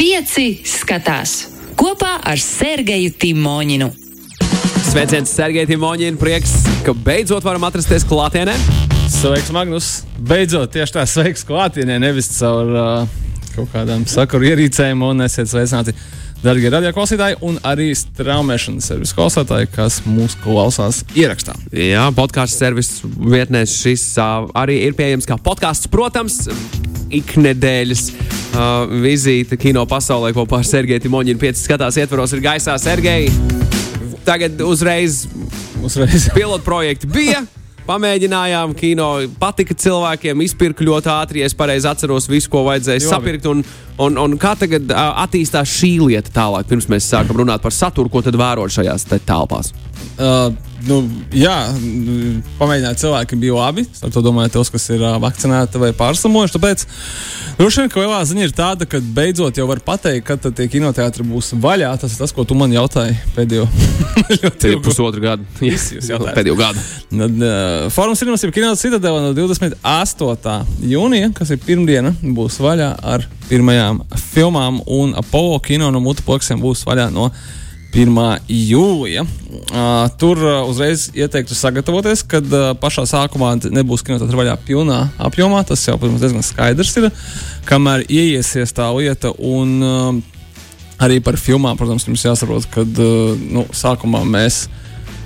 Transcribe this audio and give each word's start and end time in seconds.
Pieci 0.00 0.62
skatās 0.64 1.42
kopā 1.76 2.14
ar 2.24 2.40
Sergeju 2.40 3.10
Timoņinu. 3.20 3.90
Sveiciens 4.86 5.28
Sergei 5.36 5.68
Timoņin, 5.68 6.16
prieks, 6.16 6.54
ka 6.86 6.94
beidzot 6.96 7.44
varam 7.44 7.66
atrasties 7.68 8.06
klātienē. 8.08 8.54
Sveiks, 9.12 9.50
Magnus! 9.52 9.90
Beidzot, 10.16 10.72
tieši 10.72 10.96
tā, 10.96 11.04
sveiks 11.04 11.44
klātienē, 11.44 11.98
nevis 12.00 12.32
caur 12.38 12.72
uh, 12.72 13.12
kaut 13.52 13.68
kādām 13.74 14.08
sakaru 14.08 14.48
ierīcēm, 14.54 15.04
un 15.04 15.20
esiet 15.26 15.52
sveicināti, 15.52 15.92
darbie 16.40 16.72
radioklausītāji, 16.72 17.42
un 17.44 17.60
arī 17.68 17.90
straumēšanas 17.92 18.88
servisu 18.94 19.20
klausītāji, 19.20 19.68
kas 19.76 20.00
mūs 20.08 20.38
klausās 20.40 21.02
ierakstā. 21.12 21.58
Jā, 21.76 22.08
podkāstu 22.16 22.64
servisu 22.64 23.12
vietnēs 23.20 23.76
šis 23.82 24.14
uh, 24.16 24.48
arī 24.64 24.80
ir 24.88 24.96
pieejams 24.96 25.28
kā 25.28 25.36
podkāsts, 25.44 25.92
protams, 25.92 26.46
iknedēļas. 27.18 28.04
Uh, 28.50 28.90
vizīte 29.04 29.54
kino 29.60 29.84
pasaulē 29.86 30.32
kopā 30.34 30.58
ar 30.58 30.66
Sergeju 30.66 31.04
Timoņinu. 31.04 31.38
Pieci 31.38 31.62
skatās, 31.62 31.98
ietvaros 32.02 32.34
ir 32.34 32.42
gaisā. 32.42 32.74
Sergei, 32.82 33.28
tagad 34.26 34.58
uzreiz, 34.66 35.24
Uzreiz. 35.82 36.28
pilotu 36.36 36.66
projekti 36.66 37.10
bija. 37.10 37.44
Pamēģinājām, 37.90 38.74
kino 38.78 39.06
patika 39.40 39.74
cilvēkiem, 39.74 40.42
izpirka 40.44 40.84
ļoti 40.86 41.10
ātri, 41.10 41.42
es 41.42 41.56
pareizi 41.58 41.88
atceros 41.90 42.28
visu, 42.30 42.50
ko 42.52 42.62
vajadzēja 42.68 43.00
Ļoti. 43.00 43.10
sapirkt. 43.10 43.48
Un, 43.50 43.64
un, 44.04 44.18
un 44.20 44.36
kā 44.38 44.52
tagad 44.60 44.92
attīstās 44.94 45.72
šī 45.80 45.96
lieta 46.04 46.30
tālāk, 46.34 46.68
pirms 46.70 46.86
mēs 46.92 47.08
sākam 47.10 47.40
runāt 47.40 47.64
par 47.64 47.74
saturu, 47.74 48.12
ko 48.12 48.22
tad 48.22 48.38
vērot 48.38 48.76
šajās 48.76 49.08
te 49.10 49.18
telpās? 49.26 49.72
Uh, 50.20 50.50
nu, 50.84 50.96
jā, 51.32 51.54
pamēģināt 52.58 53.00
cilvēki 53.00 53.38
bija 53.40 53.56
labi. 53.56 53.84
Es 53.88 54.16
domāju, 54.24 54.52
tos, 54.54 54.70
kas 54.72 54.84
ir 54.92 55.00
uh, 55.00 55.14
vakcinēti 55.22 55.80
vai 55.80 55.90
pārslimojuši. 55.96 56.54
Tāpēc 56.56 56.84
droši 57.58 57.82
vien, 57.82 57.92
ka 57.92 58.02
lielā 58.02 58.18
ziņa 58.28 58.44
ir 58.44 58.54
tāda, 58.56 58.88
ka 58.88 59.00
beidzot 59.16 59.56
jau 59.60 59.64
var 59.70 59.80
pateikt, 59.84 60.26
kad 60.28 60.44
tie 60.44 60.66
kinoteātri 60.72 61.24
būs 61.28 61.54
vaļā. 61.60 61.92
Tas 62.02 62.16
ir 62.16 62.20
tas, 62.20 62.34
ko 62.36 62.44
tu 62.48 62.56
man 62.58 62.74
jautāji 62.74 63.16
pēdējo 63.36 63.68
pusotru 64.86 65.24
gadu. 65.24 65.48
Visi 65.62 65.96
jūs 65.98 66.10
jautājat. 66.12 66.36
Pēdējo 66.36 66.58
gadu. 66.60 66.84
Tad, 67.12 67.40
uh, 67.40 67.86
Forums 67.94 68.20
ir 68.20 68.34
jau 68.34 68.52
Kino 68.56 68.74
Citadela 68.80 69.24
no 69.24 69.32
28. 69.36 70.58
jūnija, 70.90 71.32
kas 71.36 71.54
ir 71.54 71.62
pirmdiena, 71.64 72.12
būs 72.20 72.60
vaļā 72.60 72.92
ar 73.14 73.24
pirmajām 73.48 74.04
filmām, 74.30 74.84
un 74.86 75.16
Apollo 75.18 75.58
kino 75.64 75.88
no 75.90 76.04
multiplexiem 76.04 76.60
būs 76.62 76.84
vaļā 76.88 77.08
no 77.14 77.30
1. 77.90 78.16
jūlija. 78.46 79.24
Uh, 79.70 80.06
tur 80.18 80.38
uh, 80.38 80.68
uzreiz 80.70 81.08
ieteiktu 81.14 81.56
sagatavoties, 81.58 82.22
kad 82.26 82.46
uh, 82.54 82.70
pašā 82.78 83.02
sākumā 83.10 83.56
nebūs 83.66 84.04
kinoteātris 84.06 84.38
vaļā 84.38 84.54
pilnā 84.66 85.00
apjomā. 85.18 85.64
Tas 85.66 85.82
jau 85.88 85.96
protams, 85.98 86.22
diezgan 86.22 86.46
skaidrs 86.46 86.94
ir, 87.00 87.08
kamēr 87.66 88.04
ieiesies 88.06 88.74
tā 88.76 88.86
lieta. 88.94 89.32
Un, 89.34 89.74
uh, 89.82 90.38
arī 91.02 91.18
par 91.24 91.38
filmām, 91.40 91.78
protams, 91.80 92.06
jums 92.06 92.26
jāsaprot, 92.28 92.68
ka 92.70 92.84
uh, 92.86 93.34
nu, 93.40 93.66
sākumā 93.74 94.22
mēs 94.28 94.68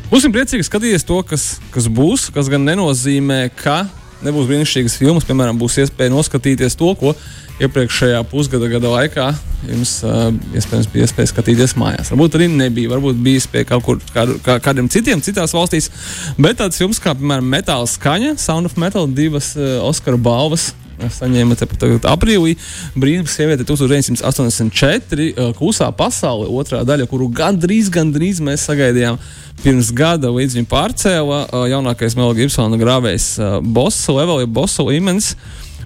būsim 0.09 0.33
priecīgi 0.33 0.65
skatīties 0.65 1.05
to, 1.05 1.21
kas, 1.29 1.59
kas 1.75 1.91
būs, 1.93 2.31
kas 2.33 2.49
gan 2.53 2.65
nenozīmē, 2.65 3.43
ka 3.61 3.83
nebūs 4.25 4.49
brīnišķīgas 4.49 4.97
filmas. 5.01 5.29
Piemēram, 5.29 5.61
būs 5.61 5.83
iespēja 5.85 6.15
noskatīties 6.15 6.81
to, 6.81 6.95
ko 6.97 7.13
iepriekšējā 7.63 8.21
pusgada 8.31 8.69
gada 8.73 8.91
laikā 8.91 9.29
jums 9.69 9.97
uh, 10.05 10.29
iespējams 10.57 10.89
bija 10.93 11.07
iespēja 11.07 11.31
skatīties 11.31 11.77
mājās. 11.81 12.11
Varbūt 12.13 12.39
arī 12.39 12.49
nebija, 12.53 12.91
varbūt 12.93 13.21
bija 13.25 13.41
iespēja 13.41 13.69
kaut 13.71 13.85
kur 13.87 14.01
kādu, 14.15 14.39
kā, 14.45 14.59
kādiem 14.65 14.91
citiem, 14.93 15.23
citās 15.25 15.55
valstīs. 15.57 15.91
Bet 16.37 16.59
tāds 16.61 16.81
filmas 16.81 17.01
kā, 17.03 17.15
piemēram, 17.17 17.47
Metāla 17.55 17.89
skaņa, 17.89 18.35
Sound 18.43 18.71
of 18.71 18.79
Metal, 18.81 19.07
divas 19.11 19.55
uh, 19.59 19.79
Oskara 19.87 20.21
balvas 20.21 20.73
saņēma 20.95 21.57
tepat 21.59 21.81
tagad 21.83 22.07
aprīlī. 22.07 22.55
Brīnums 22.99 23.35
sieviete 23.35 23.67
1984, 23.67 25.27
uh, 25.33 25.51
Klusā 25.59 25.89
pasaule, 25.97 26.47
otrā 26.51 26.85
daļa, 26.87 27.09
kuru 27.11 27.29
gandrīz, 27.35 27.91
gandrīz 27.95 28.43
mēs 28.45 28.67
sagaidījām 28.69 29.19
pirms 29.65 29.91
gada, 29.97 30.31
līdz 30.35 30.59
viņa 30.59 30.71
pārcēla 30.71 31.43
uh, 31.45 31.67
jaunākais 31.73 32.17
Mela 32.19 32.37
Gibsona 32.37 32.79
grāvējs 32.81 33.29
uh, 33.41 33.59
Bossa 33.63 34.15
level, 34.15 34.43
ja 34.45 34.51
Bossa 34.51 34.87
līmenis. 34.87 35.35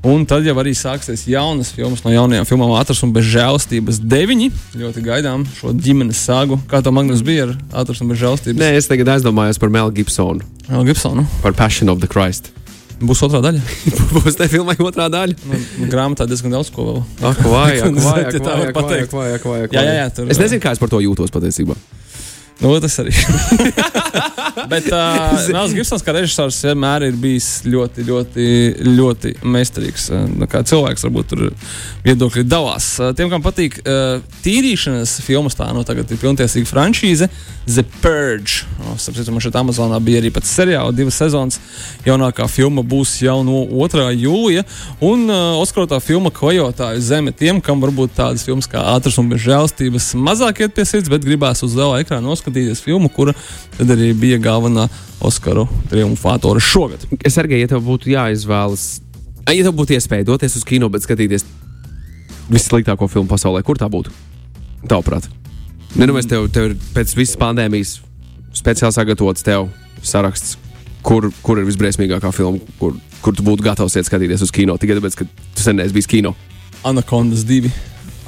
Un 0.07 0.23
tad 0.31 0.45
jau 0.47 0.55
arī 0.61 0.75
sāksies 0.79 1.25
jaunas 1.27 1.73
filmas 1.75 2.05
no 2.05 2.13
jaunajām 2.15 2.47
filmām, 2.47 2.71
Ātras 2.79 3.01
un 3.03 3.11
bez 3.17 3.27
žēlastības 3.33 3.99
deviņi. 4.07 4.51
Ļoti 4.79 5.03
gaidām 5.03 5.43
šo 5.59 5.73
ģimenes 5.75 6.21
sāgu. 6.29 6.61
Kā 6.71 6.79
tā 6.85 6.93
Magnus 6.95 7.25
bija 7.27 7.49
ar 7.49 7.57
Ātras 7.83 7.99
un 8.05 8.13
bez 8.13 8.21
žēlastības? 8.23 8.61
Nē, 8.63 8.71
es 8.79 8.87
tagad 8.91 9.11
aizdomājos 9.17 9.59
par 9.59 9.73
Melu 9.75 9.91
Gibsonu, 9.97 10.47
Mela 10.69 10.85
Gibsonu. 10.87 11.27
par 11.43 11.53
Passion 11.59 11.91
of 11.91 11.99
the 12.05 12.07
Christ. 12.11 12.53
Būs 12.99 13.21
otrā 13.23 13.39
daļa. 13.43 13.61
Būs 14.15 14.35
te 14.39 14.49
filmai 14.51 14.75
otrā 14.83 15.07
daļa. 15.11 15.35
Nu, 15.47 15.87
grāmatā 15.91 16.27
diezgan 16.27 16.51
daudz 16.55 16.71
ko 16.75 16.87
vēl. 16.89 17.03
Ak, 17.31 17.43
tā 17.45 18.57
pateikt. 18.75 19.07
ak, 19.07 19.13
vai, 19.15 19.29
ak, 19.37 19.45
vai, 19.47 19.61
ak, 19.67 19.77
Jā, 19.77 19.83
jā, 19.87 19.95
jā, 20.03 20.09
tur- 20.17 20.31
Es 20.35 20.41
nezinu, 20.43 20.63
kā 20.63 20.73
es 20.75 20.83
par 20.83 20.91
to 20.91 20.99
jūtos 21.03 21.31
patiesībā. 21.31 21.77
Nu, 22.59 22.73
tas 22.83 22.99
arī. 22.99 23.15
Bet 24.73 24.89
uh, 24.93 25.37
Mēls 25.55 25.75
Gibsons, 25.77 26.05
kā 26.05 26.15
režisors, 26.17 26.61
vienmēr 26.67 27.09
ir 27.09 27.19
bijis 27.21 27.49
ļoti, 27.69 28.05
ļoti, 28.09 28.49
ļoti 28.99 29.35
meistarīgs. 29.47 30.09
Nu, 30.35 30.49
Kā 30.49 30.63
cilvēks, 30.67 31.05
varbūt 31.05 31.33
tur 31.33 31.45
viedokļi 32.07 32.45
dalās. 32.49 32.91
Tiem, 33.19 33.29
kam 33.33 33.45
patīk 33.45 33.81
uh, 33.83 34.23
tīrīšanas 34.45 35.19
filmas, 35.27 35.59
tā 35.59 35.69
nu 35.77 35.85
tagad 35.87 36.11
ir 36.11 36.21
pilntiesīga 36.23 36.69
franšīze 36.71 37.29
The 37.69 37.85
Purge. 38.01 38.65
Oh, 38.87 38.97
Sapratu, 38.97 39.35
man 39.35 39.45
šeit 39.45 39.57
Amazonā 39.61 39.99
bija 40.05 40.23
arī 40.23 40.33
pats 40.33 40.51
seriāls, 40.57 40.97
divas 40.97 41.19
sezonas. 41.21 41.59
Jaunākā 42.07 42.49
filma 42.51 42.85
būs 42.87 43.19
jau 43.21 43.41
no 43.47 43.65
2. 43.69 44.09
jūlija. 44.23 44.65
Un 45.05 45.27
uh, 45.29 45.61
Oskarotā 45.61 46.01
filma 46.03 46.33
Klajotāju 46.35 47.03
zeme 47.05 47.35
tiem, 47.37 47.61
kam 47.65 47.83
varbūt 47.85 48.17
tādas 48.17 48.47
filmas 48.47 48.71
kā 48.71 48.81
Ātras 48.95 49.19
un 49.21 49.29
bez 49.29 49.43
žēlstības 49.45 50.13
mazāk 50.17 50.63
iet 50.65 50.75
pie 50.77 50.87
sirds, 50.89 51.11
bet 51.13 51.27
gribās 51.27 51.63
uz 51.67 51.77
liela 51.77 52.01
ekrāna 52.03 52.25
noskatīties 52.29 52.81
filmu, 52.85 53.11
kura 53.13 53.35
tad 53.77 53.93
arī 53.95 54.08
bija 54.17 54.39
galvenā 54.43 54.89
Oskaru 55.25 55.67
triumfātore 55.91 56.63
šogad. 56.63 57.05
Es 57.27 57.39
arī, 57.41 57.59
ja 57.63 57.73
tev 57.73 57.83
būtu 57.87 58.13
jāizvēlas, 58.13 58.87
ja 59.51 59.65
tev 59.67 59.75
būtu 59.79 59.97
iespēja 59.97 60.29
doties 60.29 60.57
uz 60.61 60.67
kino, 60.69 60.91
bet 60.93 61.03
skatīties 61.05 61.47
vissliktāko 62.49 63.11
filmu 63.11 63.29
pasaulē, 63.29 63.65
kur 63.67 63.81
tā 63.81 63.91
būtu? 63.91 64.15
Tavuprāt, 64.89 65.27
Nē, 65.97 66.05
nu, 66.05 66.21
tev, 66.21 66.49
tev 66.53 66.69
ir 66.69 66.75
pēc 66.93 67.15
visas 67.17 67.39
pandēmijas 67.41 67.95
speciāli 68.57 68.93
sagatavots 68.93 69.45
tev 69.47 69.71
saraksts, 70.05 70.59
kur, 71.03 71.31
kur 71.43 71.61
ir 71.61 71.67
visbriesmīgākā 71.69 72.31
filma, 72.37 72.61
kur, 72.81 72.99
kur 73.25 73.37
tu 73.37 73.45
būtu 73.47 73.65
gatavs 73.65 73.97
iet 73.97 74.09
skatīties 74.09 74.45
uz 74.45 74.53
kino. 74.55 74.77
Tikai 74.81 74.99
tāpēc, 74.99 75.17
ka 75.17 75.27
tu 75.27 75.65
sen 75.65 75.81
neesi 75.81 75.97
bijis 75.97 76.11
kino. 76.11 76.35
Anakondas 76.87 77.47
divi. 77.49 77.73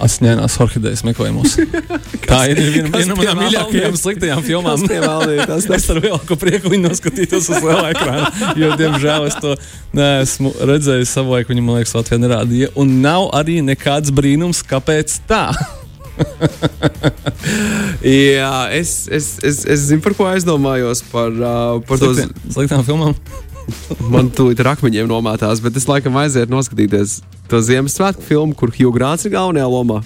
Asņēnās 0.05 0.55
orhidejas 0.65 1.03
meklējumos. 1.07 1.57
Tā 2.31 2.39
ir 2.53 2.61
viena, 2.61 2.91
viena 2.95 3.11
no 3.13 3.17
manām 3.19 3.41
mīļākajām 3.45 3.99
sliktajām 4.05 4.43
filmām. 4.47 4.87
Tas 4.89 5.69
Es 5.81 5.89
ar 5.93 6.01
lielāku 6.03 6.37
prieku 6.41 6.73
viņu 6.73 6.89
noskatītos 6.89 7.51
uz 7.53 7.61
liela 7.65 7.91
ekrāna. 7.93 8.31
Jo, 8.61 8.73
diemžēl, 8.81 9.27
es 9.31 9.37
to 9.43 9.55
neesmu 9.97 10.53
redzējis 10.73 11.13
savulaik. 11.17 11.51
Viņa, 11.53 11.65
man 11.67 11.81
liekas, 11.81 11.95
Latvijā 11.99 12.21
nerādīja. 12.25 12.73
Un 12.81 12.99
nav 13.05 13.29
arī 13.39 13.61
nekāds 13.65 14.13
brīnums, 14.15 14.65
kāpēc 14.67 15.21
tā. 15.31 15.47
Jā, 18.05 18.55
es, 18.77 19.07
es, 19.13 19.35
es, 19.45 19.63
es 19.65 19.87
zinu, 19.89 20.03
par 20.05 20.17
ko 20.19 20.27
aizdomājos. 20.31 21.05
Par, 21.13 21.33
uh, 21.33 21.79
par 21.87 22.01
to 22.01 22.13
Sliktiem- 22.13 22.53
Sliktām 22.57 22.85
filmām. 22.87 23.17
man 24.15 24.31
tūlīt 24.35 24.61
ar 24.65 24.73
akmeņiem 24.77 25.09
nomētās, 25.11 25.61
bet 25.65 25.77
es 25.79 25.87
laikam 25.91 26.17
aizietu 26.21 26.53
noskatīties 26.55 27.19
to 27.51 27.61
Ziemassvētku 27.65 28.25
filmu, 28.27 28.55
kur 28.59 28.73
Hugh 28.75 28.93
Grants 28.95 29.27
ir 29.29 29.35
galvenajā 29.35 29.69
lomā. 29.71 30.01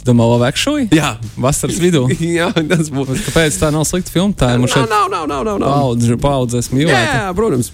Tu 0.00 0.06
domā, 0.08 0.24
Love 0.24 0.46
Actually? 0.48 0.86
Jā, 0.96 1.18
Vasaras 1.36 1.76
vidū. 1.82 2.06
Jā 2.40 2.48
tas. 2.56 2.88
Bet 2.88 3.10
Kāpēc 3.26 3.58
tā 3.60 3.68
nav 3.74 3.84
slikta 3.84 4.14
filma? 4.14 4.32
Tā 4.32 4.54
ir 4.56 4.62
Nav, 4.62 4.70
šeit 4.72 4.88
nav, 4.88 5.10
nav, 5.12 5.26
nav, 5.28 5.44
nav. 5.44 5.58
nav. 5.60 5.74
paudze, 5.74 6.16
paudzēs 6.22 6.70
Jā, 6.70 6.76
mīlēta. 6.78 7.18
jā, 7.20 7.26
protams. 7.36 7.68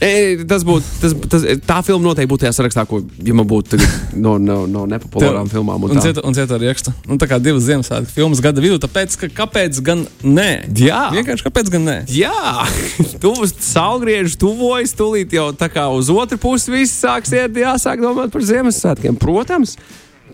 E, 0.00 0.44
tas 0.48 0.64
būtu, 0.64 0.86
tas, 1.02 1.14
tas, 1.28 1.42
tā 1.68 1.76
filma 1.84 2.06
noteikti 2.06 2.30
būtu 2.30 2.46
tajā 2.46 2.54
sarakstā, 2.56 2.86
ko, 2.88 3.02
ja 3.20 3.34
man 3.36 3.44
būtu 3.48 3.76
no, 4.16 4.38
no, 4.40 4.62
no 4.70 4.86
nepopulārām 4.88 5.50
filmām. 5.52 5.84
Un 5.84 5.92
Un 5.92 6.00
cieta, 6.00 6.24
un 6.24 6.36
cieta 6.36 6.56
raksta. 6.62 6.94
Nu, 7.04 7.18
tā 7.20 7.28
kā 7.28 7.36
divas 7.42 7.66
Ziemassvētku 7.66 8.14
filmas 8.14 8.40
gada 8.40 8.64
vidū, 8.64 8.78
tāpēc, 8.80 9.18
ka 9.20 9.28
kāpēc 9.42 9.82
gan 9.84 10.06
nē? 10.24 10.48
Jā. 10.80 11.02
Vienkārši 11.12 11.44
kāpēc 11.44 11.72
gan 11.74 11.84
nē? 11.84 11.96
Jā, 12.16 12.64
tu 13.22 13.34
uz 13.44 13.52
saulgriežu 13.66 14.40
tuvojas, 14.40 14.96
tūlīt 14.96 15.36
jau 15.36 15.50
tā 15.52 15.68
kā 15.72 15.84
uz 15.92 16.08
otru 16.14 16.40
pusi 16.40 16.72
viss 16.72 16.96
sāks 17.04 17.36
iet, 17.36 17.60
jāsāk 17.60 18.00
domāt 18.00 18.32
par 18.32 18.46
Ziemassvētkiem. 18.48 19.20
Protams, 19.20 19.76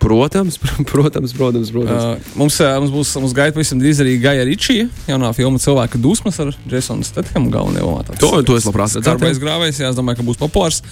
protams, 0.00 0.58
pr- 0.62 0.84
protams, 0.88 1.32
protams. 1.36 1.72
protams. 1.74 2.04
Uh, 2.04 2.36
mums, 2.38 2.58
uh, 2.60 2.74
mums 2.82 2.92
būs 2.94 3.14
mums 3.20 3.34
gaida 3.36 3.56
pavisam 3.56 3.80
drīz 3.82 4.02
arī 4.04 4.16
Gaja 4.22 4.44
Ričija, 4.48 4.90
jaunā 5.10 5.32
filma 5.36 5.60
Cilvēka 5.62 6.00
dusmas 6.02 6.38
ar 6.42 6.52
Jasonu 6.70 7.06
Stathamu 7.06 7.50
galvenajā 7.54 7.86
lomā. 7.86 8.20
To, 8.20 8.34
to 8.46 8.58
es 8.58 8.68
labprāt 8.68 8.98
Darbais 9.06 9.40
grāvējs, 9.42 9.82
jā, 9.82 9.90
es 9.92 9.98
domāju, 9.98 10.20
ka 10.20 10.28
būs 10.30 10.40
populārs. 10.40 10.82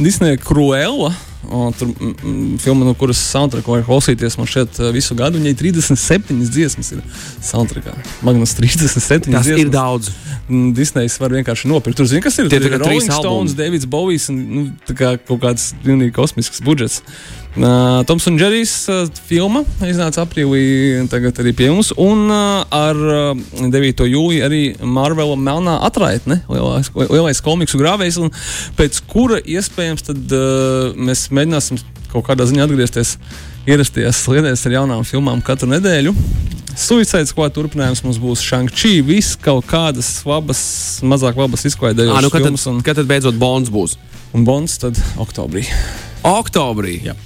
Disneja 0.00 0.40
Cruella. 0.40 1.12
Un 1.48 1.72
tur 1.72 1.88
mm, 1.88 2.58
filma, 2.60 2.84
no 2.84 2.92
kuras 2.94 3.18
soundtracku 3.32 3.72
var 3.72 3.80
klausīties 3.86 4.36
man 4.36 4.48
šeit 4.50 4.76
uh, 4.76 4.90
visu 4.92 5.16
gadu. 5.16 5.40
Viņai 5.40 5.54
37 5.56 6.36
dziesmas 6.52 6.92
ir 6.92 7.00
soundtrackā. 7.42 7.94
Magnus 8.26 8.52
37 8.58 9.32
Tas 9.32 9.48
dziesmas. 9.48 9.62
ir 9.64 9.72
daudz. 9.72 10.12
Mm, 10.50 10.74
Disney's 10.76 11.16
var 11.22 11.32
vienkārši 11.32 11.70
nopirkt. 11.70 11.96
Tur 11.96 12.10
zina, 12.10 12.20
kas 12.26 12.36
ir. 12.42 12.50
Tie 12.52 12.60
ir 12.60 12.76
Rolling. 12.76 13.08
Stones, 13.08 13.56
Davids 13.56 13.88
Bovijs 13.88 14.28
un 14.30 14.40
nu, 14.52 14.64
tā 14.86 14.96
kā 14.98 15.14
kaut 15.16 15.40
kāds 15.46 15.70
pilnīgi 15.80 16.12
kosmisks 16.20 16.60
budžets. 16.66 17.00
Uh, 17.50 18.04
Toms 18.06 18.28
un 18.30 18.36
Džerijs 18.38 18.72
uh, 18.86 19.08
filma 19.26 19.64
iznāca 19.82 20.22
aprīlī, 20.22 21.00
tagad 21.10 21.40
arī 21.42 21.50
pie 21.58 21.66
mums. 21.72 21.88
Un 21.98 22.28
uh, 22.30 22.60
ar 22.70 22.98
uh, 23.34 23.70
9. 23.74 24.04
jūlijā 24.06 24.46
arī 24.46 24.60
Marvela 24.86 25.34
melnā 25.34 25.80
atraitne, 25.88 26.44
lielais, 26.46 26.92
lielais 26.94 27.40
komiksu 27.42 27.80
grāvējs, 27.80 28.20
un 28.22 28.30
pēc 28.78 29.00
kura 29.10 29.40
iespējams 29.42 30.06
tad, 30.06 30.20
uh, 30.30 30.92
mēs 30.94 31.26
mēģināsim 31.34 31.80
kaut 32.12 32.28
kādā 32.28 32.46
ziņā 32.46 32.68
atgriezties 32.68 33.16
ierasties 33.66 34.20
sliedēs 34.24 34.62
ar 34.70 34.76
jaunām 34.78 35.02
filmām 35.06 35.42
katru 35.42 35.68
nedēļu. 35.72 36.14
Suicide 36.78 37.26
Squad 37.26 37.56
turpinājums 37.56 38.04
mums 38.06 38.20
būs 38.22 38.44
Shang-Chi, 38.46 39.00
viss 39.04 39.34
kaut 39.42 39.66
kādas 39.70 40.20
labas, 40.22 40.62
mazāk 41.02 41.38
labas 41.42 41.66
izklaidējošas 41.66 42.14
Ah, 42.14 42.22
nu, 42.22 42.30
kad, 42.30 42.46
tad, 42.46 42.60
Un, 42.70 42.78
kad 42.86 43.02
tad 43.02 43.10
beidzot 43.10 43.34
Bonds 43.42 43.74
būs? 43.74 43.98
un 44.38 44.46
Bonds 44.46 44.78
tad 44.78 44.98
oktobrī. 45.18 45.66
Oktobrī. 46.26 47.00
Jā. 47.10 47.16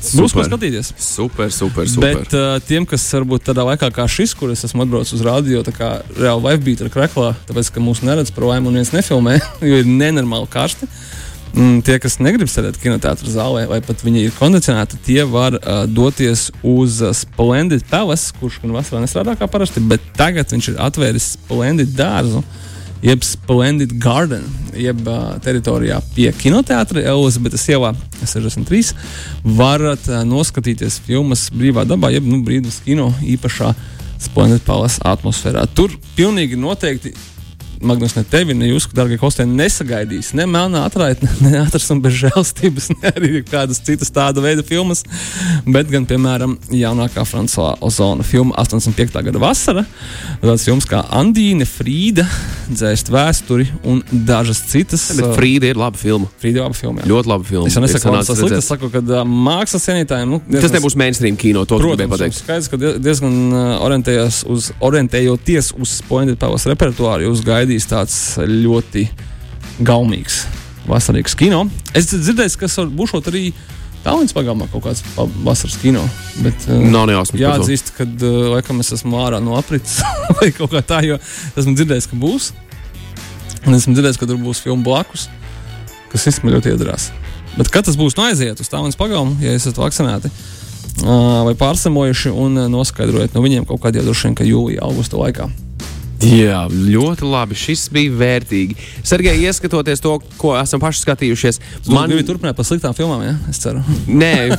Būs 0.00 0.34
ko 0.34 0.44
skatīties. 0.46 0.92
Super, 1.00 1.50
super, 1.52 1.88
super. 1.90 2.20
Bet 2.22 2.36
uh, 2.36 2.56
tiem, 2.64 2.86
kas 2.88 3.04
varbūt 3.18 3.44
tādā 3.50 3.66
laikā 3.68 3.90
kā 3.94 4.06
šis, 4.10 4.32
kur 4.38 4.52
es 4.54 4.64
esmu 4.66 4.86
atbraucis 4.86 5.18
uz 5.18 5.24
rādio, 5.26 5.62
tā 5.66 5.74
kā 5.76 5.90
reāli 6.16 6.46
live 6.46 6.64
beat 6.66 6.84
ar 6.86 6.92
kreklā, 6.92 7.32
tāpēc, 7.48 7.72
ka 7.74 7.84
mūs 7.84 8.04
neredz 8.06 8.32
par 8.34 8.48
laimi 8.48 8.70
un 8.70 8.80
viens 8.80 8.92
nefilmē, 8.94 9.38
jo 9.70 9.82
ir 9.82 9.90
nenormāli 9.90 10.48
karsti. 10.52 10.88
Mm, 11.50 11.80
tie, 11.82 11.96
kas 11.98 12.20
negrib 12.22 12.46
sēdēt 12.50 12.78
kinoteātrī 12.78 13.32
zālē, 13.34 13.64
vai 13.70 13.80
pat 13.82 14.04
viņi 14.06 14.28
ir 14.28 14.34
kondicionēti, 14.36 15.00
tie 15.08 15.24
var 15.26 15.56
uh, 15.58 15.82
doties 15.90 16.48
uz 16.62 17.00
uh, 17.02 17.14
Splendid 17.16 17.82
Palace, 17.90 18.30
kurš 18.38 18.60
gan 18.62 18.76
vasarā 18.76 19.02
nestrādā 19.02 19.34
kā 19.38 19.50
parasti, 19.50 19.82
bet 19.82 20.04
tagad 20.18 20.54
viņš 20.54 20.70
ir 20.70 20.82
atvēris 20.86 21.32
Splendid 21.34 21.96
dārzu. 21.98 22.44
Jeb 23.00 23.22
Splendid 23.24 23.94
Garden, 23.96 24.42
jeb 24.76 25.06
uh, 25.08 25.38
teritorijā 25.40 26.02
pie 26.12 26.28
kinoteātra 26.36 27.00
Elizabetes 27.08 27.64
ielā 27.72 27.94
63. 28.20 28.92
varat 29.56 30.04
uh, 30.10 30.20
noskatīties 30.28 30.98
filmas 31.06 31.46
brīvā 31.54 31.86
dabā, 31.88 32.12
jeb 32.12 32.28
nu, 32.28 32.42
brīvības 32.44 32.82
kino 32.84 33.08
īpašā 33.24 33.72
Splendid 34.20 34.60
Palace 34.66 35.00
atmosfērā. 35.08 35.64
Tur 35.72 35.94
pilnīgi 36.18 36.60
noteikti 36.60 37.14
Magnus, 37.80 38.12
ne 38.18 38.22
tevi, 38.28 38.52
ne 38.54 38.66
jūs, 38.68 38.86
darbie 38.92 39.16
kolēģi, 39.20 39.46
nesagaidīs 39.56 40.32
ne 40.36 40.44
melnā 40.50 40.82
atraitne, 40.88 41.30
ne 41.46 41.54
ātras 41.62 41.86
un 41.94 42.02
bez 42.04 42.18
žēlstības, 42.20 42.90
ne 43.00 43.12
arī 43.14 43.30
kādas 43.48 43.80
citas 43.86 44.12
tāda 44.12 44.42
veida 44.44 44.64
filmas, 44.66 45.00
bet 45.64 45.88
gan, 45.92 46.04
piemēram, 46.10 46.58
jaunākā 46.76 47.24
Frančiska 47.28 47.78
Ozona 47.86 48.24
filma 48.26 48.52
85. 48.60 49.16
gada 49.30 49.40
vasara. 49.42 49.86
Tāds 50.42 50.66
filmas 50.68 50.86
kā 50.90 51.00
Andīne, 51.20 51.64
Frīda, 51.68 52.26
Dzēst 52.70 53.08
vēsturi 53.10 53.64
un 53.90 53.98
dažas 54.28 54.60
citas. 54.70 55.08
Bet 55.18 55.32
Frīda 55.34 55.72
ir 55.72 55.78
laba 55.80 55.98
filma. 55.98 56.28
Frīda 56.38 56.62
laba 56.62 56.76
filma. 56.78 57.00
jā. 57.02 57.08
Ļoti 57.10 57.30
laba 57.32 57.48
filma. 57.48 57.66
Es 57.66 57.74
jau 57.74 57.82
nesaku, 57.82 58.12
Ir 58.12 58.14
ka 58.14 58.20
tas 58.20 58.30
ir 58.30 58.38
slikti. 58.44 58.58
Es 58.60 58.68
saku, 58.70 58.90
ka 58.92 59.00
uh, 59.02 59.24
mākslas 59.26 59.88
cienītājiem 59.88 60.30
nu, 60.30 60.38
Tas 60.52 60.70
nebūs 60.76 60.94
mainstream 61.00 61.34
kino, 61.40 61.64
to 61.66 61.80
gribēju 61.80 62.06
Protams, 62.06 62.14
pateikt. 62.14 62.38
skaidrs, 62.44 62.68
ka 62.70 62.78
die- 62.78 62.92
diezgan 63.02 63.34
uh, 63.50 63.72
orientējos 63.88 64.38
uz, 64.54 64.68
orientējoties 64.86 65.72
uz 65.82 65.96
Splendid 65.98 66.38
Palace 66.38 66.70
repertuāru, 66.70 67.26
jūs 67.26 67.42
gaidīs 67.70 67.86
tāds 67.86 68.14
ļoti 68.42 69.04
gaumīgs, 69.86 70.42
vasarīgs 70.90 71.36
kino. 71.38 71.68
Es 71.94 72.10
dzirdēju, 72.10 72.58
ka 72.58 72.66
var- 72.66 72.90
būšot 72.90 73.28
arī 73.30 73.52
Tallinas 74.02 74.32
pagalmā 74.32 74.64
kaut 74.72 74.82
kāds 74.82 75.02
vasaras 75.44 75.76
kino. 75.76 76.00
Bet, 76.40 76.56
uh, 76.68 76.80
Nav 76.80 77.06
nejausmas. 77.06 77.38
Jāatzīst, 77.38 77.92
ka 77.98 78.04
uh, 78.08 78.54
laikam 78.56 78.80
es 78.80 78.90
esmu 78.96 79.18
ārā 79.20 79.42
no 79.44 79.58
aprits 79.58 80.00
vai 80.40 80.50
kaut 80.56 80.72
kā 80.72 80.80
tā, 80.80 81.02
jo 81.04 81.18
esmu 81.54 81.76
dzirdējis, 81.76 82.08
ka 82.08 82.16
būs. 82.16 82.50
Un 83.66 83.76
esmu 83.76 83.92
dzirdējis, 83.94 84.18
ka 84.18 84.26
tur 84.26 84.40
būs 84.40 84.62
filma 84.64 84.82
blakus, 84.82 85.28
kas 86.10 86.26
īstenībā 86.26 86.56
ļoti 86.56 86.72
iedarās. 86.72 87.10
Bet 87.58 87.68
kad 87.68 87.84
tas 87.84 87.98
būs, 88.00 88.16
nu 88.16 88.24
aiziet 88.24 88.58
uz 88.58 88.72
tādu 88.72 88.90
pagalmu, 88.96 89.36
ja 89.44 89.52
esat 89.52 89.76
vakcinēti 89.76 90.32
vai 91.04 91.52
pārsamojuši 91.60 92.32
un 92.32 92.56
noskaidrojiet 92.72 93.36
no 93.36 93.44
viņiem 93.44 93.68
kaut 93.68 93.84
kādā 93.84 94.00
droši 94.02 94.30
vien, 94.30 94.34
ka 94.40 94.48
jūlijā, 94.48 94.80
augusta 94.84 95.20
laikā. 95.20 95.46
Jā, 96.20 96.64
ļoti 96.68 97.24
labi. 97.24 97.56
Šis 97.56 97.86
bija 97.92 98.12
vērtīgi. 98.20 98.76
Sergei, 99.06 99.38
ieskatoties 99.46 100.02
to, 100.04 100.18
ko 100.40 100.52
esam 100.58 100.82
paši 100.82 101.04
skatījušies, 101.04 101.60
Man 101.90 102.12
ir 102.12 102.22
turpināt 102.26 102.58
par 102.58 102.66
sliktām 102.68 102.94
filmām, 102.96 103.22
ja? 103.24 103.34
es 103.50 103.60
ceru. 103.62 103.80
Nē, 104.06 104.58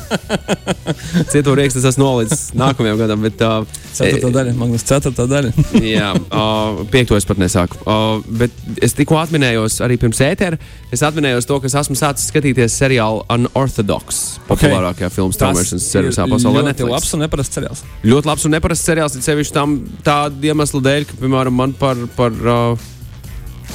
citur 1.31 1.59
rieks 1.59 1.77
tas 1.77 1.85
esmu 1.91 2.05
nolicis 2.05 2.49
nākamajam 2.57 2.99
gadam, 3.03 3.23
bet. 3.27 3.41
Uh, 3.45 3.79
Ceturtā 3.91 4.31
daļa, 4.31 4.53
Magnus, 4.55 4.85
ceturtā 4.87 5.25
daļa. 5.27 5.51
Jā, 5.83 6.11
uh, 6.15 6.81
piekto 6.91 7.17
es 7.17 7.27
pat 7.27 7.39
nesāku. 7.41 7.79
Uh, 7.83 8.21
bet 8.39 8.55
es 8.83 8.95
tikko 8.97 9.17
atminējos 9.19 9.81
arī 9.85 9.97
pirms 10.01 10.21
ētera. 10.23 10.59
Es 10.91 11.03
atminējos 11.05 11.47
to, 11.47 11.57
ka 11.61 11.69
es 11.69 11.75
esmu 11.81 11.97
sācis 11.99 12.29
skatīties 12.31 12.75
seriālu 12.81 13.25
Unorthodox, 13.31 14.21
populārākajā 14.47 15.11
filmu 15.13 15.35
straumēšanas 15.35 15.87
servisā 15.91 16.27
pasaulē. 16.31 16.63
ļoti 16.71 16.87
labs 16.89 17.13
un 17.15 17.23
neparasts 17.25 17.57
ceļš. 17.57 17.83
Ļoti 18.07 18.31
labs 18.31 18.47
un 18.47 18.55
neparasts 18.55 18.87
seriāls, 18.87 19.17
it 19.19 19.27
sevišķi 19.27 19.55
tam 19.55 19.75
tādu 20.07 20.51
iemeslu 20.51 20.81
dēļ, 20.83 21.07
ka, 21.09 21.19
piemēram, 21.21 21.50
man 21.53 21.75
par, 21.77 21.99
par 22.17 22.31
uh, 22.31 22.89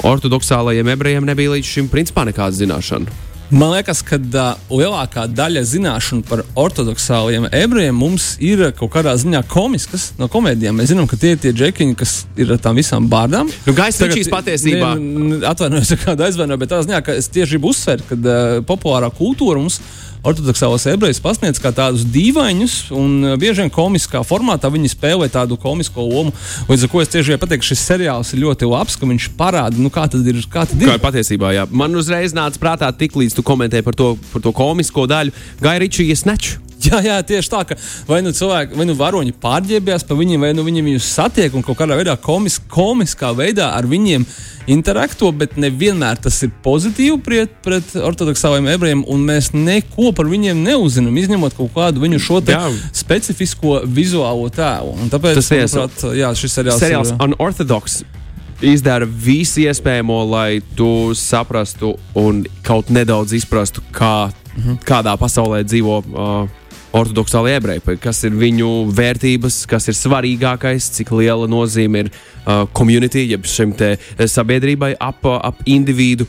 ortodoksālajiem 0.07 0.91
ebrejiem 0.95 1.25
nebija 1.25 1.55
līdz 1.55 1.73
šim 1.77 1.89
principā 1.91 2.27
nekāda 2.27 2.55
zināšana. 2.57 3.23
Man 3.47 3.71
liekas, 3.71 4.01
ka 4.03 4.17
uh, 4.19 4.57
lielākā 4.67 5.23
daļa 5.31 5.61
zināšanu 5.69 6.25
par 6.27 6.41
ortodoksāliem 6.59 7.45
ebrejiem 7.55 7.95
mums 7.95 8.33
ir 8.43 8.65
kaut 8.75 8.91
kādā 8.91 9.13
ziņā 9.15 9.45
komiskas 9.47 10.09
no 10.19 10.27
komēdijām. 10.31 10.75
Mēs 10.75 10.91
zinām, 10.91 11.07
ka 11.07 11.15
tie 11.21 11.31
ir 11.37 11.39
tie 11.39 11.53
džekiņi, 11.55 11.95
kas 11.95 12.17
ir 12.35 12.51
ar 12.51 12.59
tām 12.59 12.75
visām 12.75 13.07
bārdām. 13.07 13.47
Nu, 13.47 13.75
Gaisa 13.77 14.09
Ričijs 14.09 14.27
patiesībā. 14.33 14.91
Atvainojos, 15.47 15.91
ja 15.95 15.99
kādu 16.01 16.27
aizvainoju, 16.27 16.59
bet 16.59 16.73
tā 16.73 16.81
ziņā, 16.83 16.99
ka 17.07 17.15
es 17.21 17.31
tieši 17.31 17.55
gribu 17.55 17.71
uzsvērt, 17.71 18.03
ka 18.09 18.19
uh, 18.19 18.59
populārā 18.67 19.13
kultūra 19.15 19.63
mums. 19.63 19.79
Ortodoksālos 20.25 20.85
ebrejus 20.89 21.21
pasniedz 21.23 21.61
kā 21.61 21.71
tādus 21.75 22.05
dīvainus, 22.09 22.89
un 22.95 23.21
uh, 23.23 23.35
bieži 23.39 23.63
vien 23.63 23.73
komiskā 23.73 24.23
formātā 24.27 24.71
viņi 24.73 24.91
spēlē 24.93 25.29
tādu 25.33 25.59
komisko 25.61 26.05
lomu. 26.07 26.33
Līdz 26.69 26.87
ar 26.87 26.93
to 26.93 27.03
es 27.03 27.13
tieši 27.13 27.31
gribēju 27.31 27.43
pateikt, 27.45 27.63
ka 27.63 27.71
šis 27.71 27.85
seriāls 27.91 28.33
ir 28.33 28.43
ļoti 28.43 28.69
labs, 28.69 28.97
ka 28.99 29.09
viņš 29.09 29.31
parāda, 29.39 29.79
nu, 29.79 29.93
kā 29.93 30.07
tad 30.11 30.27
ir. 30.27 30.41
Kā 30.51 30.67
tad 30.69 30.81
ir. 30.81 30.91
Kā 30.91 30.99
patiesībā, 31.01 31.53
jā. 31.55 31.67
Man 31.71 31.95
uzreiz 31.97 32.35
nāca 32.37 32.61
prātā, 32.61 32.91
tik 32.93 33.17
līdz 33.19 33.37
tu 33.37 33.45
komentēji 33.45 33.85
par 33.85 33.97
to, 33.97 34.15
par 34.33 34.43
to 34.43 34.55
komisko 34.55 35.07
daļu. 35.09 35.35
Ričija 35.61 36.15
snatch. 36.17 36.66
Jā, 36.87 36.99
jā, 37.01 37.15
tieši 37.25 37.49
tā, 37.49 37.63
ka 37.65 37.75
vai 38.07 38.19
nu 38.21 38.29
cilvēki, 38.35 38.75
vai 38.77 38.85
nu 38.85 38.93
varoņi 38.99 39.33
pārģērbjās 39.41 40.03
par 40.07 40.17
viņiem, 40.19 40.43
vai 40.45 40.51
nu 40.53 40.63
viņi 40.67 40.83
viņus 40.85 41.07
satiek 41.17 41.55
un 41.57 41.63
kaut 41.65 41.79
kādā 41.79 41.97
veidā 41.97 42.13
komis, 42.21 42.59
komiskā 42.69 43.31
veidā 43.35 43.71
ar 43.73 43.87
viņiem 43.89 44.25
interakto, 44.67 45.31
bet 45.31 45.55
nevienmēr 45.57 46.19
tas 46.21 46.37
ir 46.45 46.51
pozitīvi 46.63 47.17
pret, 47.23 47.55
pret 47.65 47.95
ortodoksālajiem 47.97 48.67
ebrejiem, 48.75 49.01
un 49.09 49.23
mēs 49.25 49.49
neko 49.55 50.11
par 50.15 50.29
viņiem 50.29 50.59
neuzinām, 50.67 51.17
izņemot 51.17 51.55
kaut 51.57 51.73
kādu 51.75 52.03
viņu 52.03 52.19
šo 52.21 52.41
te 52.45 52.53
Jā. 52.53 52.67
specifisko 52.95 53.81
vizuālo 53.87 54.49
tēlu. 54.53 54.93
Un 55.01 55.09
tāpēc, 55.13 55.39
Tas 55.39 55.49
manuprāt, 55.55 56.05
jā, 56.19 56.31
šis 56.35 56.59
seriāls, 56.59 56.83
seriāls 56.83 57.13
ir. 57.15 57.19
Unorthodox 57.29 58.01
izdara 58.61 59.05
visu 59.05 59.61
iespējamo, 59.65 60.19
lai 60.29 60.61
tu 60.75 61.13
saprastu 61.17 61.95
un 62.17 62.43
kaut 62.65 62.89
nedaudz 62.93 63.33
izprastu, 63.37 63.81
kā, 63.93 64.31
Mhm. 64.57 64.79
kādā 64.85 65.13
pasaulē 65.17 65.63
dzīvo. 65.63 65.97
Uh, 66.11 66.47
Ortodoksāli 66.97 67.53
ebreji, 67.57 67.83
kas 68.01 68.23
ir 68.27 68.35
viņu 68.37 68.71
vērtības, 68.97 69.61
kas 69.69 69.87
ir 69.91 69.97
svarīgākais, 69.97 70.89
cik 70.97 71.13
liela 71.17 71.47
nozīme 71.49 72.05
ir 72.05 72.11
uh, 72.11 72.65
komunitī, 72.75 73.27
jeb 73.29 73.45
šim 73.47 73.75
te 73.77 73.95
sabiedrībai 74.17 74.95
ap, 75.03 75.25
ap 75.37 75.63
individu, 75.69 76.27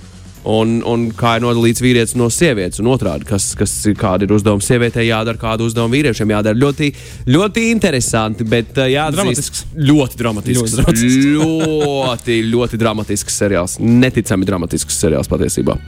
un, 0.48 0.78
un 0.88 1.08
kā 1.16 1.37
ir 1.38 1.44
nodalīts 1.44 1.82
vīrietis 1.82 2.16
no 2.18 2.28
sievietes, 2.32 2.80
un 2.82 2.90
otrādi, 2.92 3.26
kas, 3.28 3.50
kas 3.58 3.72
ir 3.90 3.96
kāda 3.98 4.26
ir 4.26 4.34
uzdevuma 4.37 4.64
sievietei 4.64 5.08
jādara, 5.08 5.40
kādu 5.40 5.68
uzdevumu 5.68 5.96
vīriešiem 5.96 6.32
jādara. 6.37 6.58
Ļoti, 6.58 6.90
ļoti 7.28 7.68
interesanti, 7.72 8.46
bet 8.48 8.78
uh, 8.78 8.88
jāatzīst, 8.92 9.18
Dramatisks. 9.18 9.66
ļoti 9.90 10.22
dramatisks. 10.22 10.62
Ļoti 10.62 10.80
dramatisks. 10.80 11.28
ļoti, 11.37 12.40
ļoti 12.54 12.82
dramatisks 12.84 13.40
seriāls. 13.42 13.78
Neticami 13.82 14.48
dramatisks 14.48 15.00
seriāls 15.04 15.30
patiesībā. 15.30 15.78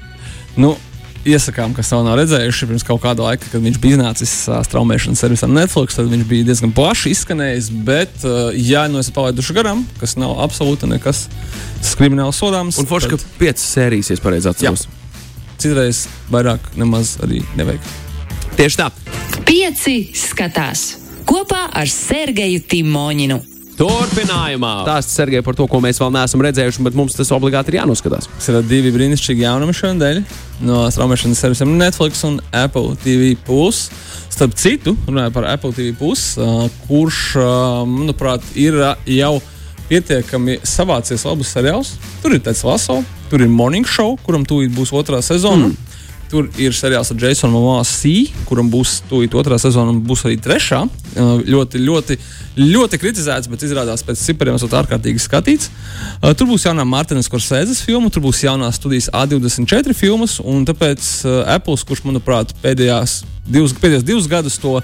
Nu, 0.60 0.74
Iesakām, 1.28 1.74
kas 1.76 1.90
vēl 1.92 2.06
nav 2.06 2.14
redzējuši 2.16 2.66
pirms 2.70 2.84
kaut 2.88 3.02
kāda 3.02 3.26
laika, 3.26 3.44
kad 3.52 3.60
viņš 3.60 3.76
bija 3.82 3.98
iznācis 3.98 4.30
uh, 4.48 4.62
straumēšanas 4.64 5.20
servisā 5.20 5.48
Netflix, 5.52 5.98
tad 5.98 6.08
viņš 6.08 6.24
bija 6.30 6.46
diezgan 6.48 6.72
plaši 6.72 7.12
izskanējis. 7.12 7.68
Bet, 7.84 8.14
uh, 8.24 8.48
ja 8.56 8.86
nu 8.88 9.02
esat 9.02 9.12
palaiduši 9.18 9.56
garām, 9.58 9.82
kas 10.00 10.16
nav 10.16 10.38
absolūti 10.46 10.88
nekas 10.88 11.26
krimināli 12.00 12.32
sodāms, 12.32 12.78
Un 12.80 12.88
forši, 12.88 13.12
ka 13.12 13.20
tad 13.20 13.36
piecas 13.36 13.66
sērijas, 13.74 14.08
ja 14.08 14.16
es 14.16 14.24
pareizi 14.24 14.48
atceros. 14.48 14.86
citreiz 15.60 16.06
vairāk 16.32 16.72
nemaz 16.80 17.18
arī 17.20 17.42
nevajag. 17.58 17.84
Tieši 18.56 18.80
tā. 18.80 18.88
Pieci 19.44 19.98
skatās 20.16 20.86
kopā 21.28 21.66
ar 21.76 21.88
Sergeju 21.92 22.64
Timoņinu. 22.64 23.42
Turpinājumā 23.80 24.70
stāsts 24.84 25.14
Sergei 25.16 25.40
par 25.40 25.56
to, 25.56 25.64
ko 25.70 25.78
mēs 25.80 25.96
vēl 26.02 26.10
neesam 26.12 26.42
redzējuši, 26.44 26.82
bet 26.84 26.96
mums 26.98 27.14
tas 27.16 27.30
obligāti 27.32 27.72
ir 27.72 27.78
jānoskatās. 27.78 28.26
Tas 28.28 28.48
ir 28.52 28.58
divi 28.68 28.92
brīnišķīgi 28.92 29.46
jaunumi 29.46 29.72
šodien 29.72 30.20
no 30.68 30.82
straumēšanas 30.92 31.40
servisiem 31.40 31.72
Netflix 31.80 32.20
un 32.28 32.36
Apple 32.52 32.92
TV. 33.00 33.32
Plus. 33.46 33.86
Starp 34.30 34.52
citu, 34.60 34.92
runājot 35.08 35.32
par 35.34 35.48
Apple 35.48 35.72
TV, 35.76 35.94
plus, 35.96 36.34
kurš, 36.90 37.22
manuprāt, 37.88 38.44
ir 38.60 38.76
jau 39.08 39.38
pietiekami 39.88 40.60
savācies 40.62 41.24
labus 41.26 41.50
seriālus. 41.56 41.96
Tur 42.20 42.36
ir 42.36 42.44
tāds 42.44 42.60
laso, 42.68 43.00
tur 43.32 43.42
ir 43.42 43.48
morning 43.50 43.88
show, 43.88 44.14
kuram 44.26 44.44
tūlīt 44.44 44.76
būs 44.76 44.92
otrā 44.96 45.24
sezona. 45.24 45.72
Mm. 45.72 45.89
Tur 46.30 46.46
ir 46.62 46.74
seriāls 46.76 47.10
ar 47.10 47.24
Jasonu 47.24 47.60
C, 47.82 48.28
kuram 48.46 48.68
būs 48.70 49.00
tūlīt 49.10 49.34
otrā 49.34 49.56
sezona 49.58 49.90
un 49.90 49.98
būs 50.06 50.22
arī 50.28 50.36
trešā. 50.38 50.84
Uh, 51.10 51.40
ļoti, 51.42 51.80
ļoti, 51.82 52.16
ļoti 52.60 53.00
kritizēts, 53.02 53.50
bet 53.50 53.64
izrādās 53.66 54.04
pēc 54.06 54.20
cipariem 54.22 54.54
esot 54.54 54.76
ārkārtīgi 54.78 55.18
skatīts. 55.24 55.72
Uh, 56.20 56.30
tur 56.38 56.46
būs 56.52 56.68
jaunā 56.68 56.86
Mārtiņas 56.86 57.30
Korsēzes 57.32 57.82
filma, 57.82 58.12
tur 58.14 58.22
būs 58.28 58.44
jaunā 58.44 58.70
studijas 58.76 59.10
A24 59.10 59.96
filmas, 59.98 60.38
un 60.38 60.62
tāpēc 60.68 61.08
uh, 61.24 61.40
Apple, 61.50 61.74
kurš, 61.88 62.04
manuprāt, 62.06 62.54
pēdējās 62.62 63.24
divus, 63.50 63.74
pēdējos 63.82 64.06
divus 64.06 64.30
gadus 64.30 64.60
to 64.62 64.78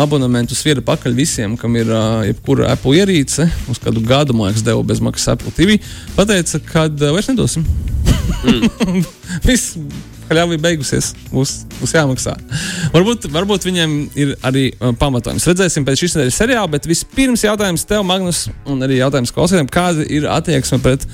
abonementu 0.00 0.56
svieda 0.56 0.80
pakaļ 0.86 1.12
visiem, 1.18 1.58
kam 1.60 1.76
ir 1.76 1.92
uh, 1.92 2.22
jebkura 2.24 2.70
Apple 2.72 2.96
ierīce. 3.02 3.50
Uz 3.68 3.82
kādu 3.82 4.00
gadu, 4.06 4.32
man 4.38 4.48
liekas, 4.48 4.64
deva 4.64 4.80
bezmaksas 4.86 5.34
Apple 5.34 5.52
TV. 5.52 5.76
Pateica, 6.16 6.62
ka 6.72 6.86
uh, 6.88 7.10
vairs 7.12 7.28
nedosim. 7.28 7.68
Mm. 8.48 9.04
Viss 9.48 9.76
haļāva 10.30 10.56
ir 10.56 10.62
beigusies. 10.62 11.10
Būs, 11.32 11.56
būs 11.80 11.94
jāmaksā. 11.96 12.36
Varbūt, 12.94 13.28
varbūt 13.34 13.66
viņiem 13.68 13.96
ir 14.20 14.32
arī 14.46 14.68
uh, 14.72 14.94
pamatojums. 14.98 15.48
Redzēsim 15.50 15.86
pēc 15.86 16.04
šīs 16.04 16.16
nedēļas 16.18 16.40
seriāla, 16.42 16.70
bet 16.72 16.88
vispirms 16.90 17.44
jautājums 17.46 17.86
tev, 17.88 18.04
Magnus, 18.06 18.46
un 18.70 18.86
arī 18.86 19.00
jautājums 19.00 19.34
klausītājiem, 19.34 19.72
kāda 19.74 20.06
ir 20.06 20.28
attieksme 20.30 20.80
pret 20.84 21.06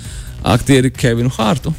aktieri 0.47 0.93
Kevinu 0.95 1.33
Hārtu? 1.39 1.75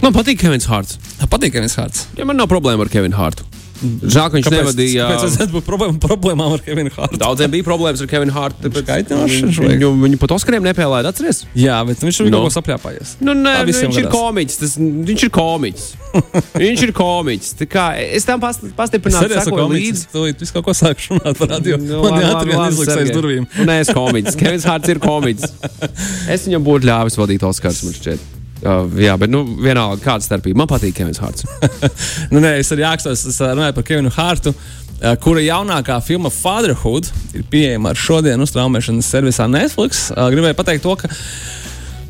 Man 0.00 0.16
patīk 0.16 0.40
Kevins 0.40 0.66
Hārts. 0.70 0.96
Patīk 1.30 1.52
Kevins 1.54 1.76
Hārts. 1.76 2.06
Ja 2.16 2.24
man 2.28 2.40
nav 2.40 2.48
problēma 2.50 2.86
ar 2.86 2.92
Kevinu 2.92 3.18
Hārtu. 3.20 3.44
Žēl, 3.80 4.26
ka 4.28 4.34
viņš 4.36 4.46
Kāpēc, 4.46 4.58
nevadīja. 4.60 5.04
kāpēc 5.08 5.52
būt 5.54 5.64
problēma, 5.64 5.96
problēmām 6.02 6.52
ar 6.56 6.60
Kevinu 6.64 6.90
Hārtu? 6.92 7.16
Daudziem 7.22 7.50
bija 7.54 7.64
problēmas 7.64 8.02
ar 8.04 8.10
Kevinu 8.10 8.34
Hārtu. 8.36 8.70
Viņu, 8.70 9.90
viņu, 10.02 10.18
pat 10.20 10.34
Oskariem 10.36 10.66
nepēlēja, 10.68 11.08
atceries? 11.12 11.42
Jā, 11.56 11.78
bet 11.88 12.02
viņš 12.04 12.20
ir 12.20 12.30
No. 12.30 12.42
kaut 12.42 12.50
ko 12.50 12.60
sapļāpājies. 12.60 13.14
Nu, 13.24 13.32
nē, 13.32 13.54
nu, 13.64 13.72
viņš 13.72 13.98
ir 14.00 14.06
gadās. 14.06 14.12
komiķis. 14.14 14.58
Tas, 14.60 14.74
viņš 15.10 15.24
ir 15.26 15.30
komiķis. 15.38 15.86
viņš 16.64 16.82
ir 16.88 16.92
komiķis. 17.00 17.54
Kā, 17.70 17.86
es 18.00 18.24
tam 18.28 18.40
past, 18.42 18.64
Es 18.68 18.74
pastiprināti 18.76 19.30
arī 19.30 19.38
esmu 19.38 19.48
sekoju 19.48 19.64
komiķis. 19.64 19.86
līdzi. 19.86 20.06
Tūlīt 20.12 20.42
viss 20.44 20.52
kaut 20.56 20.64
ko 20.68 20.74
sākšu 20.76 21.16
runāt 21.16 21.38
par 21.40 21.48
radio. 21.54 21.78
Nu, 21.80 22.02
Man 22.04 22.20
labi, 22.20 22.56
izliks 22.74 22.96
aiz 23.00 23.10
durvīm. 23.14 23.46
Nu, 23.56 23.64
Nē, 23.70 23.80
es 23.86 23.92
komiķis. 23.96 24.36
Kevins 24.40 24.66
Hārts 24.68 24.92
ir 24.92 25.00
komiķis. 25.00 25.56
Es 26.34 26.44
viņam 26.46 26.62
būtu 26.66 26.86
ļāvis 26.90 27.16
vadīt 27.18 27.42
Oskars, 27.48 27.82
man 27.86 27.96
šķiet. 27.96 28.28
Uh, 28.60 28.84
jā, 29.00 29.14
bet 29.16 29.30
nu, 29.32 29.40
vienalga, 29.56 30.02
kāda 30.04 30.26
starpība. 30.26 30.60
Man 30.60 30.68
patīk 30.68 30.92
Kevins 30.98 31.20
Hārts. 31.22 31.46
Nu, 32.32 32.42
nē, 32.42 32.58
es 32.60 32.68
arī 32.74 32.84
ākstos, 32.90 33.22
es 33.30 33.38
runāju 33.40 33.76
par 33.78 33.86
Kevinu 33.88 34.12
Hārtu. 34.12 34.52
ā, 35.00 35.14
Kura 35.22 35.40
jaunākā 35.40 35.96
filma 36.04 36.28
Fatherhood 36.34 37.08
ir 37.32 37.46
pieejama 37.50 37.94
ar 37.94 38.00
šodienas 38.00 38.52
straumēšanas 38.52 39.08
servisā 39.08 39.48
Netflix. 39.48 40.10
Ā, 40.12 40.28
Gribēju 40.34 40.58
pateikt 40.58 40.84
to, 40.84 40.92
ka 41.00 41.08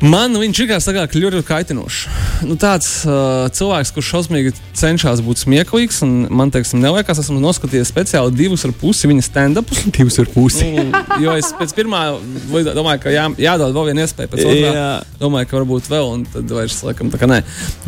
man 0.01 0.35
viņš 0.39 0.61
ir 0.63 0.69
kā 0.71 1.05
ļoti 1.21 1.43
kaitinošs. 1.45 2.01
Nu, 2.47 2.55
tāds 2.59 2.89
uh, 3.05 3.45
cilvēks, 3.53 3.91
kurš 3.93 4.11
šausmīgi 4.15 4.53
cenšas 4.77 5.21
būt 5.25 5.43
smieklīgs, 5.43 6.01
un 6.05 6.25
man 6.33 6.51
teiksim, 6.53 6.81
neliekas, 6.81 7.21
esmu 7.21 7.37
noskatījies 7.43 7.91
speciāli 7.91 8.33
divus 8.33 8.65
ar 8.65 8.73
pusi 8.77 9.09
viņa 9.11 9.25
stand-upus. 9.27 9.83
Divas 9.95 10.17
ar 10.21 10.31
pusi. 10.33 10.69
Nu, 10.73 11.03
jo 11.21 11.35
es 11.37 11.51
pēc 11.57 11.75
pirmā 11.77 12.01
domāju, 12.49 13.03
ka 13.03 13.13
jā, 13.13 13.27
jādod 13.45 13.75
vēl 13.75 13.91
viena 13.91 14.05
iespēja. 14.05 14.31
Pēc 14.31 14.43
otrā 14.45 14.73
Jā. 14.73 14.89
domāju, 15.21 15.49
ka 15.49 15.59
varbūt 15.59 15.89
vēl, 15.91 16.11
un 16.15 16.25
tad 16.33 16.53
vairs 16.57 16.79
laikam 16.87 17.11
tā 17.13 17.21
kā 17.21 17.29
nē. 17.29 17.41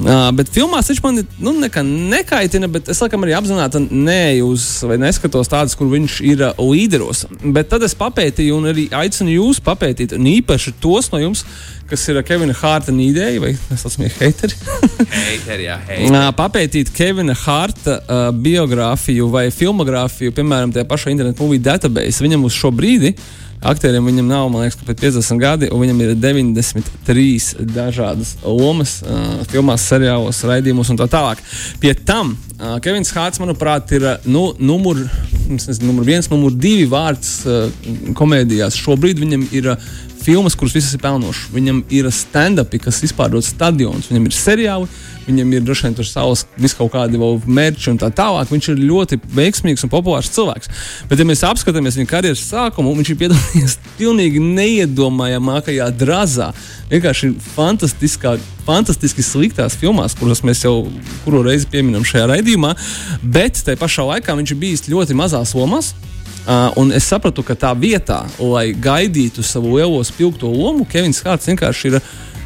Uh, 0.03 0.27
bet 0.38 0.51
filmās 0.53 0.91
viņš 0.91 1.03
man 1.05 1.22
nu, 1.43 1.55
nekā 1.63 1.86
nekaitina, 1.88 2.70
bet 2.72 2.91
es 2.93 3.01
laikam 3.03 3.25
arī 3.25 3.36
apzināti 3.38 3.82
neeju 3.89 4.51
uz 4.53 4.67
vai 4.86 5.00
neskatos 5.01 5.51
tādas, 5.51 5.77
kur 5.79 5.89
viņš 5.91 6.20
ir 6.29 6.46
uh, 6.50 6.62
līderos. 6.62 7.25
Bet 7.43 7.72
tad 7.74 7.86
es 7.88 7.98
papētīju 7.98 8.60
un 8.60 8.70
arī 8.74 8.89
aicinu 8.93 9.38
jūs 9.39 9.63
papētīt, 9.63 10.17
un 10.17 10.29
īpaši 10.36 10.77
tos 10.84 11.10
no 11.13 11.22
jums, 11.22 11.46
kas 11.93 12.07
ir 12.09 12.19
Kevina 12.25 12.55
Hārta 12.57 12.93
nīdēji 12.95 13.41
vai 13.43 13.53
es 13.53 13.85
esmu 13.85 14.09
heiteri. 14.17 14.57
Heiteri, 15.13 15.67
jā, 15.67 15.77
Ā, 16.17 16.25
Papētīt 16.38 16.89
Kevina 16.95 17.35
Hārta 17.45 18.00
uh, 18.01 18.25
biogrāfiju 18.33 19.29
vai 19.33 19.47
filmogrāfiju, 19.53 20.33
piemēram, 20.33 20.73
tajā 20.73 20.89
pašā 20.89 21.13
internetu 21.13 21.45
movie 21.45 21.62
database. 21.62 22.23
Viņam 22.25 22.50
uz 22.50 22.57
šo 22.57 22.73
brīdi 22.73 23.13
aktieriem 23.63 24.05
viņam 24.05 24.27
nav, 24.27 24.50
man 24.51 24.63
liekas, 24.63 24.77
ka 24.79 24.88
pat 24.89 25.00
50 25.00 25.39
gadi, 25.39 25.69
un 25.71 25.81
viņam 25.83 26.01
ir 26.03 26.15
93 26.19 27.67
dažādas 27.73 28.35
lomas, 28.43 28.97
uh, 29.05 29.43
filmās, 29.51 29.85
seriālos, 29.88 30.41
raidījumos 30.47 30.91
un 30.91 31.00
tā 31.00 31.07
tālāk. 31.12 31.39
Pie 31.79 31.93
tam 31.95 32.33
uh, 32.35 32.75
Kevins 32.83 33.13
Hārts, 33.15 33.39
manuprāt, 33.43 33.93
ir 33.95 34.07
uh, 34.07 34.27
nu, 34.27 34.50
numur, 34.59 35.00
nezinu, 35.47 35.88
numur 35.88 36.07
viens, 36.07 36.29
numur 36.31 36.55
divi 36.55 36.89
vārds 36.91 37.38
uh, 37.47 37.69
komēdijās. 38.19 38.79
Šobrīd 38.83 39.23
viņam 39.23 39.47
ir 39.55 39.71
uh, 39.75 39.93
filmas, 40.24 40.56
kuras 40.56 40.75
visas 40.75 40.94
ir 40.96 41.01
pelnošas. 41.03 41.50
Viņam 41.53 41.82
ir 41.94 42.08
stand-upi, 42.13 42.80
kas 42.84 43.01
izpārdod 43.06 43.46
stadionus, 43.46 44.10
viņam 44.12 44.27
ir 44.30 44.36
seriāli, 44.38 44.88
viņam 45.27 45.53
ir 45.53 45.65
droši 45.68 45.88
vien 45.88 45.98
tur 45.98 46.08
savs 46.08 46.46
vis 46.60 46.75
kaut 46.77 46.94
kādi 46.94 47.20
mērķi 47.20 47.92
un 47.92 48.00
tā 48.01 48.10
tālāk. 48.15 48.51
Viņš 48.51 48.70
ir 48.74 48.84
ļoti 48.84 49.20
veiksmīgs 49.36 49.86
un 49.86 49.92
populārs 49.92 50.32
cilvēks. 50.34 50.72
Bet, 51.10 51.20
ja 51.20 51.27
mēs 51.27 51.44
apskatāmies 51.48 52.00
viņa 52.00 52.10
karjeras 52.10 52.46
sākumu, 52.50 52.96
viņš 53.00 53.13
ir 53.13 53.20
piedalījies 53.24 53.77
pilnīgi 54.00 54.44
neiedomājamākajā 54.44 55.89
drazā. 56.00 56.51
Vienkārši 56.92 57.34
fantastiskā, 57.56 58.38
fantastiski 58.68 59.25
sliktās 59.25 59.75
filmās, 59.80 60.15
kuras 60.20 60.44
mēs 60.46 60.63
jau 60.65 60.77
kuru 61.25 61.44
reizi 61.48 61.70
pieminam 61.72 62.06
šajā 62.08 62.30
raidījumā, 62.36 62.75
bet 63.24 63.63
tajā 63.65 63.80
pašā 63.82 64.08
laikā 64.12 64.38
viņš 64.39 64.56
ir 64.56 64.62
bijis 64.65 64.89
ļoti 64.92 65.18
mazās 65.18 65.56
lomās. 65.58 65.94
Uh, 66.43 66.73
un 66.75 66.89
es 66.91 67.05
sapratu, 67.07 67.39
ka 67.39 67.55
tā 67.55 67.69
vietā, 67.71 68.17
lai 68.43 68.73
gaidītu 68.75 69.45
savu 69.47 69.77
lielo 69.77 70.01
spilgto 70.03 70.50
lomu, 70.51 70.83
Kevins 70.83 71.21
Hārts 71.23 71.47
vienkārši 71.47 71.93
ir 71.93 72.01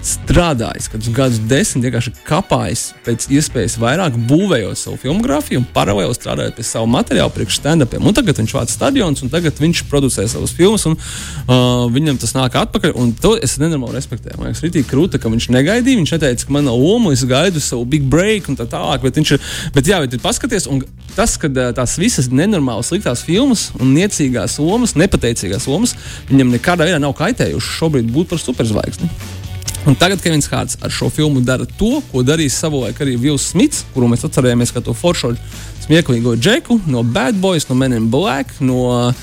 strādājis, 0.08 0.88
kad 0.92 1.08
gadus 1.16 1.40
desmit 1.50 1.88
vienkārši 1.88 2.12
kapājis 2.28 2.84
pēc 3.06 3.28
iespējas 3.38 3.76
vairāk, 3.82 4.16
būvējot 4.30 4.80
savu 4.80 4.98
filmogrāfiju 5.02 5.62
un 5.62 5.68
paralēli 5.76 6.16
strādājot 6.16 6.56
pie 6.58 6.66
savu 6.68 6.88
materiālu, 6.94 7.34
priekš 7.36 7.60
stand-upiem. 7.60 8.06
Un 8.08 8.16
tagad 8.18 8.40
viņš 8.42 8.54
vāc 8.58 8.72
stadionus, 8.74 9.24
un 9.26 9.32
tagad 9.34 9.60
viņš 9.62 9.84
producē 9.92 10.28
savas 10.32 10.54
filmas, 10.56 10.86
un 10.90 10.96
uh, 10.98 11.86
viņam 11.94 12.20
tas 12.22 12.34
nāk 12.38 12.56
atpakaļ. 12.62 12.96
Un 13.00 13.14
to 13.20 13.36
es 13.44 13.58
nenormāli 13.62 13.98
respektēju. 13.98 14.40
Man 14.40 14.50
liekas, 14.52 14.64
rītīgi 14.66 14.90
krūta, 14.90 15.22
ka 15.22 15.32
viņš 15.34 15.50
negaidīja. 15.56 16.02
Viņš 16.02 16.14
neteica, 16.18 16.48
ka 16.48 16.56
man 16.58 16.68
nav 16.70 16.80
loma, 16.82 17.14
es 17.16 17.26
gaidu 17.28 17.64
savu 17.64 17.86
big 17.90 18.06
break 18.12 18.50
un 18.52 18.60
tā 18.60 18.68
tālāk. 18.70 19.04
Bet, 19.06 19.20
viņš, 19.20 19.34
ir- 19.38 19.72
bet 19.76 19.90
jā, 19.92 20.00
bet 20.04 20.18
ir 20.18 20.24
paskaties, 20.24 20.70
un 20.72 20.84
tas, 21.16 21.38
ka 21.42 21.50
tās 21.52 21.98
visas 22.00 22.30
nenormāli 22.32 22.86
sliktās 22.88 23.24
filmas 23.28 23.70
un 23.82 23.96
niecīgās 23.98 24.60
lomas, 24.62 24.96
nepateicīgās 25.00 25.68
lomas, 25.68 25.96
viņam 26.32 26.54
nekādā 26.56 26.88
veidā 26.88 27.02
nav 27.02 27.16
kaitējušas 27.18 27.78
šobrīd 27.82 28.14
būt 28.14 28.32
par 28.34 28.42
superzvaigzni. 28.42 29.10
Un 29.88 29.96
tagad 29.96 30.20
Kevins 30.24 30.50
Hārts 30.52 30.76
ar 30.84 30.92
šo 30.92 31.08
filmu 31.14 31.40
dara 31.48 31.64
to, 31.80 32.02
ko 32.12 32.24
darīja 32.28 32.52
savulaik 32.52 32.98
arī 33.04 33.16
Vils 33.22 33.46
Smits, 33.54 33.86
kuru 33.94 34.10
mēs 34.12 34.26
atcerējāmies 34.28 34.74
kā 34.76 34.82
to 34.84 34.92
foršo 34.98 35.32
smieklīgo 35.86 36.36
džeku 36.36 36.82
no 36.92 37.04
Bad 37.08 37.40
Boys, 37.40 37.70
no 37.70 37.76
Men 37.80 37.94
in 37.96 38.10
Black, 38.12 38.52
no 38.60 38.82
uh, 38.92 39.14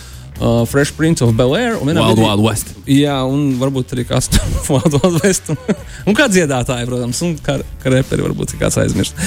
Fresh 0.71 0.95
Prince 0.97 1.21
of 1.27 1.35
Bel 1.37 1.53
Air. 1.59 1.77
un 1.77 1.91
Wild 1.93 2.01
brīdī- 2.17 2.25
Wild 2.25 2.45
West. 2.47 2.73
Jā, 2.89 3.19
un 3.29 3.59
varbūt 3.61 3.93
arī 3.95 4.07
kāds 4.09 4.31
no 4.33 4.41
Wild 4.79 4.97
Wild 4.97 5.21
West. 5.27 5.53
Un, 5.53 5.61
un 6.09 6.17
kā 6.17 6.31
dziedātāji, 6.33 6.89
protams, 6.89 7.21
un 7.29 7.37
kā, 7.45 7.59
kā 7.85 7.93
reperi 7.93 8.25
varbūt 8.25 8.57
kāds 8.61 8.81
aizmirst. 8.81 9.21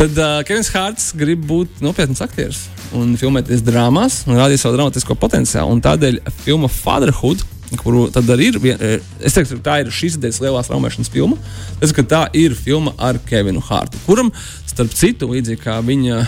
Tad 0.00 0.16
uh, 0.16 0.38
Kevins 0.48 0.72
Hārts 0.72 1.10
grib 1.20 1.44
būt 1.52 1.84
nopietns 1.84 2.24
aktieris 2.24 2.64
un 2.96 3.12
filmēties 3.20 3.60
drāmās 3.66 4.22
un 4.26 4.40
rādīt 4.40 4.64
savu 4.64 4.78
dramatisko 4.80 5.18
potenciālu. 5.20 5.76
Un 5.76 5.84
tādēļ 5.84 6.22
filma 6.46 6.72
Fatherhood. 6.72 7.44
Kuru 7.76 8.06
tad 8.12 8.24
arī 8.32 8.48
ir? 8.48 8.58
Vien, 8.62 8.78
eh, 8.80 9.00
es 9.20 9.34
teiktu, 9.36 9.58
ka 9.58 9.70
tā 9.70 9.80
ir 9.82 9.92
šīs 9.92 10.16
dienas 10.16 10.40
lielā 10.40 10.62
traumēšanas 10.64 11.10
filma. 11.12 11.36
Es 11.80 11.92
domāju, 11.92 11.96
ka 11.96 12.02
tā 12.02 12.22
ir 12.32 12.54
filma 12.56 12.94
ar 12.98 13.18
Kevinu 13.18 13.60
Hārtu, 13.60 14.00
kuram, 14.06 14.32
starp 14.66 14.94
citu, 14.96 15.28
līdzīgi 15.28 15.60
kā 15.60 15.76
viņa 15.84 16.24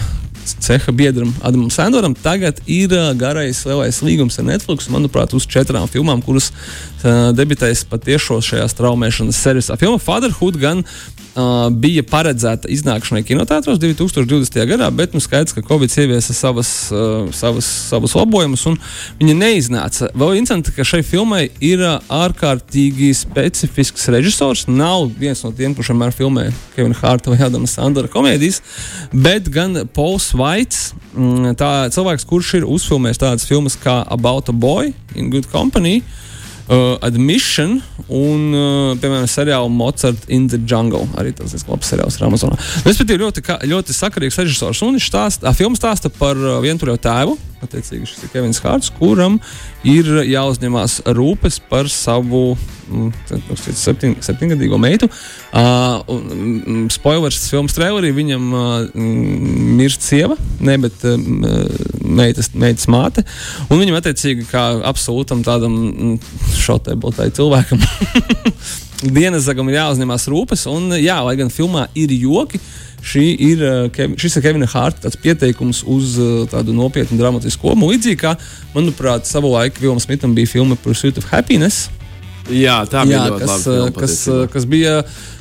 ceha 0.61 0.93
biedram 0.93 1.33
Adamam 1.43 1.71
Sandoram, 1.71 2.15
tagad 2.15 2.61
ir 2.67 2.93
uh, 2.93 3.13
garais 3.15 3.63
lielais 3.65 4.01
līgums 4.03 4.39
ar 4.41 4.49
Netflix, 4.49 4.89
manuprāt, 4.93 5.35
uz 5.37 5.47
četrām 5.47 5.89
filmām, 5.91 6.23
kuras 6.25 6.51
uh, 6.51 7.31
debitēs 7.37 7.85
patiešo 7.89 8.41
šajā 8.45 8.67
straumēšanas 8.73 9.41
servisā. 9.41 9.79
Filma 9.81 10.01
Fatherhood 10.03 10.59
gan 10.61 10.85
uh, 11.41 11.71
bija 11.73 12.03
paredzēta 12.07 12.69
iznākšanai 12.71 13.23
kinotētros 13.27 13.81
2020. 13.81 14.59
gadā, 14.69 14.91
bet 14.95 15.15
nu, 15.17 15.23
skaidrs, 15.25 15.55
ka 15.57 15.65
Covid 15.65 15.93
ieviesa 16.03 16.35
savas, 16.37 16.71
uh, 16.93 17.31
savas, 17.35 17.67
savus 17.89 18.15
labojumus, 18.19 18.67
un 18.71 18.79
viņa 19.21 19.37
neiznāca. 19.41 20.11
Vēl 20.15 20.37
interesanti, 20.39 20.75
ka 20.77 20.87
šai 20.87 21.03
filmai 21.07 21.47
ir 21.65 21.83
uh, 21.87 21.99
ārkārtīgi 22.21 23.11
specifisks 23.17 24.09
režisors. 24.13 24.67
Nav 24.69 25.09
viens 25.19 25.43
no 25.47 25.53
tiem, 25.57 25.75
kurš 25.77 25.95
vienmēr 25.95 26.15
filmē 26.17 26.49
Kevina 26.77 27.01
Hārta 27.01 27.33
vai 27.33 27.41
Adama 27.49 27.71
Sandora 27.71 28.11
komēdijas, 28.13 28.61
bet 29.13 29.49
gan 29.53 29.87
Pols 29.97 30.31
Vaits, 30.37 30.91
mm, 31.15 31.57
cilvēks, 31.97 32.29
kurš 32.29 32.57
ir 32.61 32.69
uzfilmējis 32.69 33.25
tādas 33.25 33.49
filmas 33.49 33.79
kā 33.81 34.03
About 34.11 34.53
a 34.53 34.57
Boy 34.57 34.93
in 35.17 35.33
Good 35.33 35.49
Company. 35.51 36.01
Uh, 36.01 36.27
admission 37.03 37.79
un, 38.07 38.45
uh, 38.55 38.95
piemēram, 39.03 39.27
seriālu 39.31 39.71
Mozart 39.75 40.29
in 40.31 40.49
the 40.53 40.61
Jungle. 40.63 41.09
Arī 41.19 41.33
tas 41.37 41.55
ir 41.57 41.65
labs 41.67 41.91
seriāls 41.91 42.19
ar 42.21 42.29
Amazon. 42.29 42.55
Respektīvi, 42.87 43.25
ļoti, 43.25 43.45
ka- 43.47 43.61
ļoti 43.67 43.97
sakarīgs 43.97 44.39
režisors. 44.39 44.83
Un 44.87 44.95
viņš 44.99 45.11
stāsta, 45.11 45.49
tā 45.49 45.55
filma 45.59 45.79
stāsta 45.79 46.13
par 46.15 46.39
uh, 46.39 46.59
vientuļo 46.63 46.99
tēvu, 47.03 47.39
Attiecīgi, 47.61 48.07
šis 48.09 48.23
ir 48.25 48.31
Kevins 48.33 48.61
Hārts, 48.65 48.89
kuram 48.97 49.37
ir 49.85 50.07
jāuzņemās 50.25 51.01
rūpes 51.13 51.59
par 51.69 51.91
savu 51.93 52.55
mm, 52.89 53.11
septiņ, 53.77 54.15
septiņgadīgo 54.25 54.79
meitu. 54.81 55.11
Uh, 55.53 56.01
un, 56.09 56.87
spoilers 56.93 57.43
filmas 57.53 57.77
trailerī 57.77 58.15
viņam 58.17 58.47
uh, 58.57 59.03
mirst 59.77 60.07
sieva, 60.09 60.39
ne, 60.65 60.79
bet 60.81 61.05
uh, 61.05 61.21
meitas, 62.17 62.51
meitas 62.55 62.89
māte. 62.91 63.25
Un 63.69 63.81
viņam 63.81 63.99
attiecīgi 64.01 64.47
kā 64.51 64.65
absolūtam 64.91 65.45
tādam 65.47 66.19
šautēbotai 66.59 67.31
cilvēkam. 67.37 67.83
Dienas 69.17 69.47
zagam 69.47 69.71
ir 69.71 69.79
jāuzņemās 69.79 70.29
rūpes, 70.29 70.67
un 70.69 70.93
jā, 71.01 71.17
lai 71.25 71.37
gan 71.39 71.49
filmā 71.53 71.87
ir 71.97 72.13
joki, 72.13 72.61
ir, 73.15 73.63
šis 74.21 74.37
ir 74.37 74.45
Kevina 74.45 74.69
Hārta 74.69 75.13
pieteikums 75.23 75.81
uz 75.89 76.19
tādu 76.53 76.75
nopietnu 76.77 77.17
dramatisku 77.17 77.71
komu. 77.71 77.89
Līdzīgi 77.95 78.21
kā, 78.21 78.35
manuprāt, 78.75 79.25
savulaik 79.31 79.81
Vilnius 79.81 80.05
Smitam 80.05 80.37
bija 80.37 80.53
filma 80.53 80.77
Pursuit 80.77 81.17
of 81.17 81.31
Happiness. 81.33 81.89
Jā, 82.51 82.83
tā 82.91 83.07
bija 83.09 83.25
Jā, 83.31 83.41
kas, 83.41 83.67
kas, 83.97 84.17
kas 84.53 84.67
bija 84.69 85.01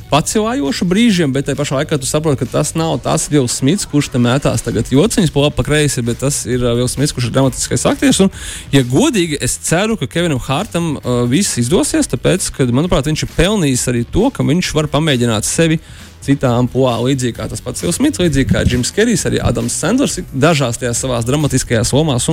pacilājoša 0.09 0.87
brīžiem, 0.89 1.33
bet 1.33 1.47
tajā 1.47 1.59
pašā 1.59 1.79
laikā 1.79 1.99
tu 2.01 2.09
saproti, 2.09 2.41
ka 2.41 2.49
tas 2.57 2.73
nav 2.77 2.97
tas 3.05 3.27
Vils 3.31 3.59
Smits, 3.59 3.87
kurš 3.89 4.11
tam 4.13 4.25
mētās 4.27 4.63
tagad 4.65 4.89
jociņas 4.93 5.33
pa 5.33 5.45
labi, 5.45 5.57
pa 5.57 5.65
kreisi, 5.67 6.03
bet 6.05 6.21
tas 6.23 6.41
ir 6.49 6.65
Vils 6.79 6.97
Smits, 6.97 7.13
kurš 7.15 7.29
ir 7.29 7.35
dramatiskais 7.37 7.85
aktieris. 7.91 8.21
Un, 8.25 8.33
ja 8.73 8.83
godīgi, 8.87 9.39
es 9.45 9.59
ceru, 9.69 9.97
ka 9.99 10.09
Kevinam 10.09 10.41
Hārtam 10.43 10.95
uh, 10.97 11.23
viss 11.29 11.59
izdosies, 11.61 12.09
tāpēc, 12.09 12.49
ka, 12.55 12.69
manuprāt, 12.73 13.09
viņš 13.09 13.25
ir 13.27 13.33
pelnījis 13.37 13.87
arī 13.93 14.05
to, 14.09 14.29
ka 14.33 14.45
viņš 14.45 14.73
var 14.77 14.89
pamēģināt 14.91 15.47
sevi 15.47 15.79
citā 16.25 16.51
amplitūnā, 16.59 16.97
līdzīgi 17.07 17.37
kā 17.37 17.47
tas 17.51 17.63
pats 17.63 17.83
Ilsmits, 17.85 18.21
līdzīgi 18.21 18.49
kā 18.51 18.63
Jims 18.67 18.91
Kerijs, 18.95 19.25
arī 19.29 19.41
Adams 19.43 19.77
Sanders, 19.79 20.19
dažās 20.33 20.79
tajās 20.81 21.01
savās 21.03 21.27
dramatiskajās 21.27 21.93
lomās. 21.95 22.29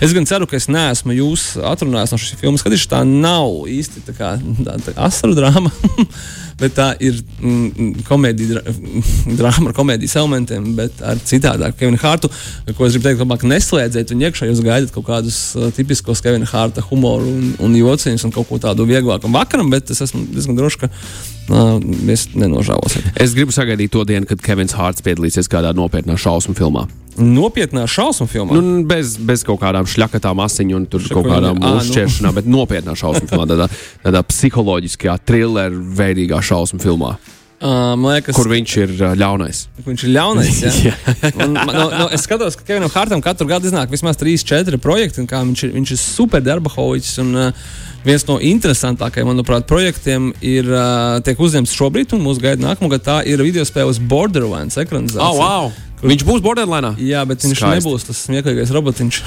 Es 0.00 0.14
gan 0.16 0.28
ceru, 0.28 0.48
ka 0.48 0.58
es 0.58 0.70
neesmu 0.72 1.16
jūs 1.16 1.46
atrunājis 1.60 2.14
no 2.14 2.20
šīs 2.22 2.40
filmas, 2.40 2.64
kad 2.66 2.76
tā 2.90 3.04
nav 3.06 3.66
īsti 3.70 4.06
tā 4.08 4.16
kā 4.16 4.34
tā, 4.66 4.80
tā 4.86 4.96
asaru 5.08 5.36
drāma. 5.38 5.72
bet 6.60 6.72
tā 6.76 6.86
ir 7.04 7.18
mm, 7.40 8.04
komēdija, 8.06 8.62
drāma 9.38 9.70
ar 9.70 9.76
komēdijas 9.76 10.16
elementiem, 10.20 10.70
bet 10.78 11.02
ar 11.04 11.20
citādāku 11.28 11.82
Kevinu 11.82 12.00
Hārtu. 12.00 12.30
Ko 12.76 12.86
es 12.86 12.96
gribu 12.96 13.06
teikt, 13.08 13.20
labāk 13.20 13.44
neslēdziet 13.48 14.12
viņu 14.12 14.28
iekšā, 14.28 14.48
jūs 14.50 14.62
gaidat 14.64 14.94
kaut 14.94 15.08
kādus 15.10 15.40
uh, 15.56 15.68
tipiskos 15.76 16.24
Kevina 16.24 16.48
Hārta 16.48 16.84
humoru 16.88 17.28
un, 17.28 17.50
un 17.66 17.76
jociņus 17.76 18.26
un 18.28 18.34
kaut 18.34 18.48
ko 18.48 18.60
tādu 18.62 18.88
vieglāku 18.88 19.30
vakaram, 19.32 19.68
bet 19.72 19.92
es 19.92 20.00
esmu 20.06 20.24
diezgan 20.32 20.56
drošs, 20.56 20.80
ka 20.80 20.90
uh, 20.90 21.76
mēs 22.08 22.30
nenožēlosim. 22.36 23.12
Es 23.16 23.32
gribu 23.32 23.54
sagaidīt 23.54 23.94
to 23.94 24.04
dienu, 24.04 24.28
kad 24.28 24.42
Kevins 24.44 24.76
Hārts 24.76 25.04
piedalīsies 25.04 25.48
kādā 25.48 25.72
nopietnā 25.76 26.18
šausmu 26.20 26.56
filmā 26.58 26.86
nopietnā 27.16 27.86
šausmu 27.88 28.26
filmā. 28.28 28.56
Nu, 28.56 28.82
bez, 28.84 29.16
bez 29.16 29.44
kaut 29.46 29.62
kādām 29.62 29.86
šļakatām, 29.88 30.40
asiņu 30.44 30.76
un 30.76 30.84
Šakuļi, 30.84 31.14
kaut 31.14 31.30
kādām 31.30 31.62
uzšķēršanām, 31.64 32.34
nu. 32.34 32.36
bet 32.36 32.50
nopietnā 32.50 32.96
šausmu 32.98 33.30
filmā, 33.30 33.46
tādā, 33.48 33.70
tādā 34.04 34.22
psiholoģiskajā, 34.28 35.16
thriller 35.24 35.72
veidīgā 35.72 36.42
šausmu 36.44 36.82
filmā. 36.82 37.14
Uh, 37.56 37.94
liekas, 37.96 38.36
kur 38.36 38.50
viņš 38.52 38.72
ir 38.82 38.90
uh, 38.98 39.14
ļaunais. 39.16 39.62
Viņš 39.86 40.02
ir 40.04 40.10
ļaunais. 40.12 40.58
Ja? 40.84 40.92
man, 41.38 41.54
man, 41.56 41.72
no, 41.72 41.86
no, 41.88 42.08
es 42.12 42.26
skatos, 42.28 42.58
ka 42.60 42.66
Kevinam 42.68 42.92
Hārtam 42.92 43.24
katru 43.24 43.48
gadu 43.48 43.70
iznāk 43.70 43.88
vismaz 43.88 44.20
3-4 44.20 44.76
projekti. 44.76 45.24
Viņš 45.24 45.62
ir, 45.64 45.72
viņš 45.78 45.94
ir 45.96 46.00
super 46.02 46.44
darba 46.44 46.74
hoģis. 46.74 47.14
Un, 47.24 47.32
uh, 47.46 47.70
viens 48.06 48.24
no 48.28 48.38
interesantākajiem, 48.42 49.28
manuprāt, 49.32 49.66
projektiem 49.68 50.30
ir 50.44 50.68
uh, 50.70 51.18
tiek 51.26 51.40
uzņemts 51.42 51.74
šobrīd, 51.76 52.14
un 52.16 52.24
mūsu 52.24 52.42
gaida 52.44 52.62
nākamā 52.62 52.94
gada. 52.94 53.04
Tā 53.06 53.16
ir 53.28 53.42
video 53.44 53.66
spēles 53.66 54.00
Borderlands 54.00 54.78
ekranizācija. 54.80 55.26
Oh, 55.26 55.40
wow. 55.40 55.72
Kur... 55.96 56.10
Viņš 56.12 56.26
būs 56.28 56.42
Borderlands. 56.44 57.00
Jā, 57.00 57.22
bet 57.28 57.44
viņš 57.44 57.56
Skaisti. 57.56 57.80
nebūs 57.80 58.04
tas 58.04 58.20
smieklīgais 58.26 58.72
robotiņš. 58.76 59.20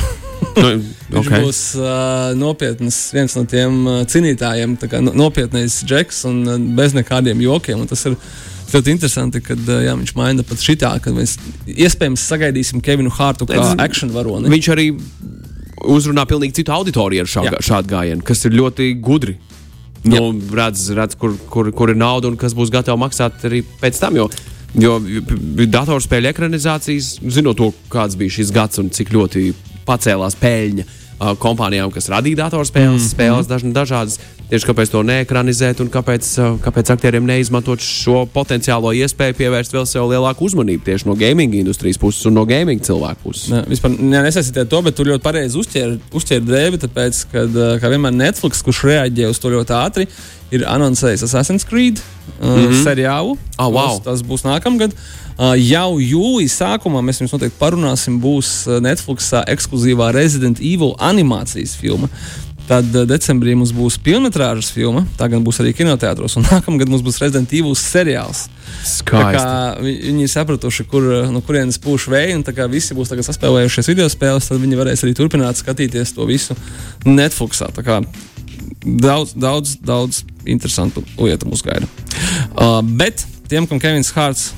nu, 0.60 0.68
okay. 1.20 1.24
Viņš 1.26 1.48
būs 1.48 1.64
uh, 1.82 2.30
nopietns, 2.38 3.02
viens 3.16 3.36
no 3.40 3.44
tiem 3.50 3.82
uh, 3.88 4.00
cīnītājiem, 4.10 4.78
no, 5.02 5.16
nopietnais 5.26 5.82
džeks 5.82 6.24
un 6.30 6.40
uh, 6.46 6.62
bez 6.78 6.96
nekādiem 6.98 7.42
jokiem. 7.44 7.82
Tas 7.90 8.06
ir 8.06 8.20
ļoti 8.70 8.94
interesanti, 8.94 9.42
ka 9.42 9.58
jā, 9.58 9.98
viņš 9.98 10.14
maina 10.20 10.46
pat 10.46 10.62
šitā, 10.62 10.94
ka 11.02 11.14
mēs 11.16 11.40
iespējams 11.74 12.28
sagaidīsim 12.32 12.86
Kevinu 12.86 13.12
Hārtu 13.18 13.50
kā 13.50 13.64
akciju 13.74 14.14
varoni. 14.14 14.52
Viņš 14.54 14.70
arī 14.76 14.92
uzrunā 15.88 16.26
pilnīgi 16.30 16.60
citu 16.62 16.74
auditoriju 16.76 17.26
ar 17.26 17.30
šā, 17.30 17.46
šādu 17.66 17.94
gājienu, 17.94 18.26
kas 18.26 18.46
ir 18.46 18.58
ļoti 18.60 18.94
gudri. 19.04 19.38
Nu, 20.08 20.32
redz, 20.56 20.86
redz 20.96 21.18
kur, 21.20 21.34
kur, 21.52 21.72
kur 21.76 21.92
ir 21.92 21.98
nauda 22.00 22.30
un 22.30 22.38
kas 22.40 22.56
būs 22.56 22.72
gatavs 22.72 23.02
maksāt 23.02 23.44
arī 23.50 23.66
pēc 23.82 24.00
tam. 24.00 24.16
Jo 24.20 24.30
Jo 24.78 25.00
datorspēļu 25.66 26.30
ekranizācijas, 26.30 27.16
zinot 27.26 27.58
to, 27.58 27.72
kāds 27.90 28.18
bija 28.20 28.36
šis 28.38 28.52
gads 28.54 28.82
un 28.82 28.92
cik 28.94 29.10
ļoti 29.16 29.48
pacēlās 29.88 30.38
peļņa 30.38 30.86
kompānijām, 31.42 31.90
kas 31.92 32.10
radīja 32.14 32.46
datorspēles, 32.46 33.02
mm. 33.02 33.10
spēles 33.10 33.50
daž, 33.50 33.66
dažādas. 33.74 34.20
Tieši 34.50 34.66
kāpēc 34.66 34.90
to 34.90 35.04
neekranizēt 35.06 35.82
un 35.84 35.92
kāpēc, 35.94 36.28
uh, 36.42 36.56
kāpēc 36.64 36.90
aktieriem 36.96 37.28
neizmantot 37.30 37.84
šo 37.86 38.24
potenciālo 38.34 38.96
iespēju 38.98 39.36
pievērst 39.38 39.76
vēl 39.76 39.86
sev 39.86 40.08
lielāku 40.10 40.48
uzmanību 40.48 40.88
tieši 40.88 41.06
no 41.06 41.14
gaming 41.20 41.54
industrijas 41.60 42.02
puses 42.02 42.26
un 42.26 42.34
no 42.40 42.48
gaming 42.50 42.82
cilvēku 42.82 43.28
puses. 43.28 43.52
Ne, 43.54 43.62
vispār 43.70 43.94
ne, 43.94 44.24
nesaistīties 44.26 44.72
to, 44.72 44.82
bet 44.88 44.98
tu 44.98 45.06
ļoti 45.06 45.22
pareizi 45.22 45.62
uzķēri 45.62 46.00
uzķēr 46.18 46.42
drēbi, 46.48 46.82
tāpēc, 46.82 47.22
ka, 47.30 47.46
kā 47.84 47.94
vienmēr 47.94 48.18
Netflix, 48.18 48.66
kurš 48.66 48.82
reaģē 48.90 49.30
uz 49.30 49.44
to 49.44 49.54
ļoti 49.54 49.78
ātri, 49.78 50.10
ir 50.50 50.66
anoncējis 50.66 51.28
Assassin's 51.30 51.70
Creed 51.70 52.02
uh, 52.02 52.50
mm 52.50 52.66
-hmm. 52.66 52.84
seriālu. 52.84 53.38
Oh, 53.60 53.70
wow. 53.70 54.02
tas, 54.02 54.26
būs 54.26 54.48
nākamgad. 54.50 54.98
Uh, 55.38 55.54
jau 55.62 56.02
jūlijā 56.02 56.50
sākumā 56.50 57.06
mēs 57.06 57.22
jums 57.22 57.32
noteikti 57.38 57.60
parunāsim, 57.62 58.18
būs 58.20 58.66
Netflix 58.82 59.30
ekskluzīvā 59.46 60.12
Resident 60.12 60.60
Evil 60.60 60.96
animācijas 60.98 61.78
filma. 61.78 62.10
Tad 62.70 62.94
uh, 62.94 63.06
decembrī 63.10 63.56
mums 63.58 63.74
būs 63.76 63.98
filmas 64.06 64.70
filma, 64.74 65.06
tā 65.18 65.28
gan 65.32 65.44
būs 65.46 65.62
arī 65.64 65.74
kinoteātros, 65.78 66.38
un 66.38 66.48
nākamgad 66.54 66.92
mums 66.92 67.04
būs 67.06 67.20
Resident 67.24 67.54
Evil 67.58 67.76
seriāls. 67.78 68.46
Viņi 69.82 70.26
ir 70.28 70.32
sapratuši, 70.32 70.86
kur, 70.92 71.08
no 71.34 71.42
kurienes 71.46 71.82
pūš 71.82 72.10
vēja, 72.14 72.38
un 72.38 72.46
tā 72.46 72.54
kā 72.56 72.70
visi 72.70 72.98
būs 72.98 73.12
saspēlējušies 73.26 73.90
video 73.90 74.10
spēles, 74.12 74.52
tad 74.52 74.62
viņi 74.62 74.80
varēs 74.80 75.06
arī 75.06 75.18
turpināt 75.18 75.60
skatīties 75.60 76.14
to 76.16 76.30
visu 76.30 76.58
Netflixā 77.10 77.74
daudz, 78.86 79.34
daudz, 79.36 79.76
daudz 79.82 80.24
interesantu 80.48 81.04
lietu 81.20 81.50
mūs 81.50 81.64
gaida. 81.66 81.88
Uh, 82.56 82.80
bet 82.84 83.26
tiem, 83.52 83.68
kam 83.68 83.82
Kevins 83.82 84.12
Hārts 84.16 84.50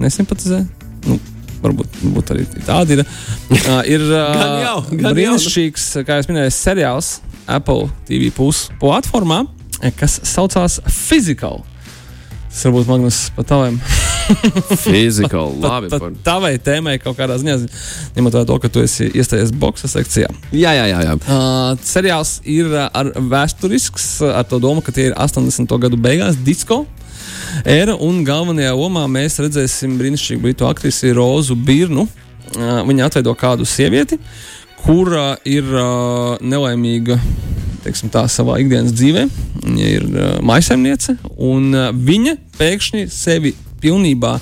nesimpatizē, 0.00 0.62
nu, 1.06 1.18
varbūt, 1.62 1.98
varbūt 2.02 2.32
arī 2.34 2.46
tādi 2.66 2.98
ir. 2.98 3.04
Uh, 3.48 3.80
ir 3.88 4.04
uh, 4.18 4.90
brīnišķīgs, 4.92 5.88
kā 6.06 6.20
jau 6.20 6.28
minēju, 6.32 6.54
seriāls 6.54 7.16
Apple 7.46 7.88
TV 8.08 8.30
plus 8.34 8.66
platformā, 8.82 9.44
kas 9.98 10.20
saucās 10.26 10.80
Physical. 10.90 11.62
Tas 12.50 12.64
varbūt 12.66 12.88
Magnus 12.88 13.26
pat 13.36 13.50
taviem. 13.50 13.80
Fizikāli, 14.86 15.58
labi. 15.62 15.90
Tā, 15.92 16.10
tā 16.24 16.36
vai 16.42 16.54
tēmai 16.62 16.96
kaut 17.02 17.18
kādā 17.18 17.36
ziņā, 17.40 17.56
ņemot 18.16 18.36
vērā 18.36 18.48
to, 18.48 18.58
ka 18.62 18.70
tu 18.72 18.82
esi 18.84 19.08
iestājies 19.12 19.52
boxa 19.56 19.90
sekcijā. 19.90 20.30
Jā, 20.56 20.74
jā, 20.76 20.86
jā. 20.90 21.02
jā. 21.06 21.16
Uh, 21.20 21.76
seriāls 21.86 22.38
ir 22.48 22.72
ar 22.86 23.12
vēsturisks, 23.16 24.08
ar 24.26 24.46
to 24.48 24.60
domu, 24.62 24.84
ka 24.84 24.94
tie 24.96 25.10
ir 25.10 25.18
80. 25.20 25.76
gadu 25.86 26.00
beigās 26.00 26.38
disko. 26.46 26.84
Era 27.68 27.94
un 28.02 28.22
galvenajā 28.26 28.74
lomā 28.76 29.06
mēs 29.10 29.38
redzēsim 29.42 29.96
brīnišķīgu 30.00 30.42
britu 30.42 30.68
aktrisi 30.68 31.14
Rozu 31.16 31.56
Birnu. 31.56 32.06
Uh, 32.56 32.80
viņa 32.86 33.10
atveido 33.10 33.32
kādu 33.38 33.66
sievieti, 33.66 34.20
kura 34.84 35.36
ir 35.48 35.66
uh, 35.72 36.36
nelaimīga 36.42 37.18
teiksim, 37.86 38.10
tā, 38.10 38.24
savā 38.30 38.58
ikdienas 38.62 38.94
dzīvē. 38.96 39.26
Viņa 39.62 39.88
ir 39.92 40.06
uh, 40.10 40.28
maisaimniece, 40.46 41.16
un 41.36 41.70
uh, 41.74 41.88
viņa 41.94 42.36
pēkšņi 42.58 43.06
sevi 43.12 43.54
pilnībā 43.82 44.36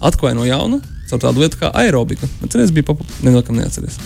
atklāja 0.00 0.36
no 0.36 0.46
jauna 0.48 0.80
caur 1.10 1.22
tādu 1.22 1.42
lietu 1.42 1.58
kā 1.60 1.70
aerobika. 1.82 2.28
Atceries, 2.44 2.72
bija 2.74 2.90
populārs, 2.92 3.22
nezinu, 3.26 3.56
neatceries. 3.58 3.98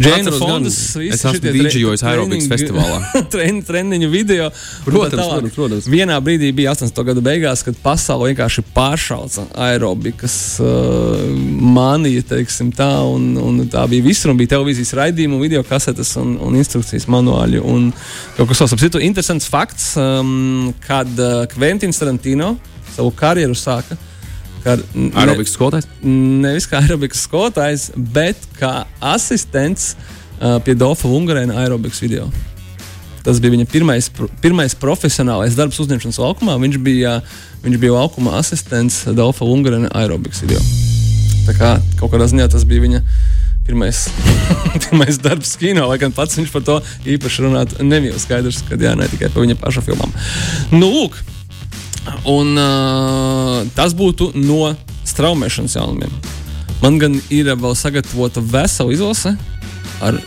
Džēna 0.00 0.32
Fondas, 0.38 0.76
es 0.96 1.20
esmu 1.20 1.52
dīdžejojis 1.52 2.02
aerobikas 2.08 2.48
festivālā. 2.48 3.00
Tren, 3.32 3.60
treniņu 3.66 4.08
video. 4.12 4.48
Protams, 4.86 5.20
protams, 5.20 5.54
protams. 5.56 5.88
Vienā 5.92 6.16
brīdī 6.24 6.48
bija 6.56 6.72
80. 6.72 7.02
gadu 7.10 7.24
beigās, 7.24 7.64
kad 7.66 7.76
pasaule 7.84 8.30
vienkārši 8.30 8.64
pāršauca 8.72 9.46
aerobikas 9.66 10.36
uh, 10.64 11.24
maniju, 11.76 12.24
teiksim 12.30 12.72
tā, 12.76 12.90
un, 13.08 13.34
un 13.40 13.64
tā 13.72 13.84
bija 13.90 14.06
visur, 14.06 14.32
un 14.32 14.40
bija 14.40 14.54
televīzijas 14.54 14.94
raidījumi, 14.98 15.40
video 15.42 15.64
kasetes 15.66 16.14
un, 16.20 16.38
un 16.40 16.56
instrukcijas 16.60 17.08
manuāļi. 17.12 17.60
Un 17.60 17.90
kaut 18.38 18.48
kas 18.48 18.64
tāds, 18.64 18.76
ap 18.76 18.82
citu, 18.82 19.02
interesants 19.04 19.50
fakts, 19.52 19.92
um, 20.00 20.72
kad 20.86 21.10
uh, 21.20 21.44
Kventins 21.52 22.00
Tarantino 22.00 22.54
savu 22.94 23.12
karjeru 23.16 23.56
sāka. 23.58 23.98
Aerobikas 24.64 25.56
skolotājs? 25.56 25.88
Nevis 26.02 26.68
kā 26.70 26.80
aerobikas 26.82 27.24
skolotājs, 27.26 27.90
bet 28.14 28.38
kā 28.58 28.84
asistents 29.12 29.92
uh, 29.96 30.58
pie 30.64 30.76
Dolfa 30.78 31.10
Lungarēna 31.10 31.56
aerobikas 31.64 32.02
video. 32.04 32.28
Tas 33.22 33.38
bija 33.42 33.54
viņa 33.54 33.68
pirmais, 33.70 34.08
pirmais 34.42 34.74
profesionālais 34.78 35.54
darbs 35.58 35.78
uzņemšanas 35.82 36.18
laukumā. 36.18 36.56
Viņš 36.62 36.78
bija, 36.82 37.20
viņš 37.62 37.78
bija 37.82 37.94
laukuma 37.94 38.34
asistents 38.38 39.04
Dolfa 39.14 39.46
Lungarēna 39.46 39.92
aerobikas 39.98 40.42
video. 40.42 40.62
Tā 41.46 41.54
kā 41.58 41.76
kaut 41.98 42.14
kādā 42.14 42.26
ziņā 42.30 42.48
tas 42.50 42.66
bija 42.66 42.82
viņa 42.82 43.02
pirmais, 43.66 44.08
pirmais 44.74 45.18
darbs 45.22 45.54
kino, 45.58 45.86
lai 45.90 45.98
gan 46.02 46.14
pats 46.14 46.38
viņš 46.38 46.50
par 46.54 46.66
to 46.66 46.80
īpaši 47.14 47.46
runāt 47.46 47.76
nebija 47.82 48.18
skaidrs, 48.18 48.62
kad 48.66 48.82
jā, 48.82 48.94
ne 48.98 49.06
tikai 49.10 49.30
par 49.30 49.46
viņa 49.46 49.58
paša 49.60 49.84
filmām. 49.86 50.10
Nu, 50.74 50.90
lūk, 50.90 51.18
un 52.28 52.54
uh, 52.58 53.62
tas 53.76 53.94
būtu 53.96 54.32
no 54.38 54.72
straumēšanas 55.08 55.76
jaunumiem. 55.78 56.14
Man 56.82 56.98
gan 56.98 57.18
ir 57.30 57.52
vēl 57.54 57.76
sagatavota 57.78 58.42
vesela 58.42 58.94
izlase 58.94 59.36
ar 60.02 60.18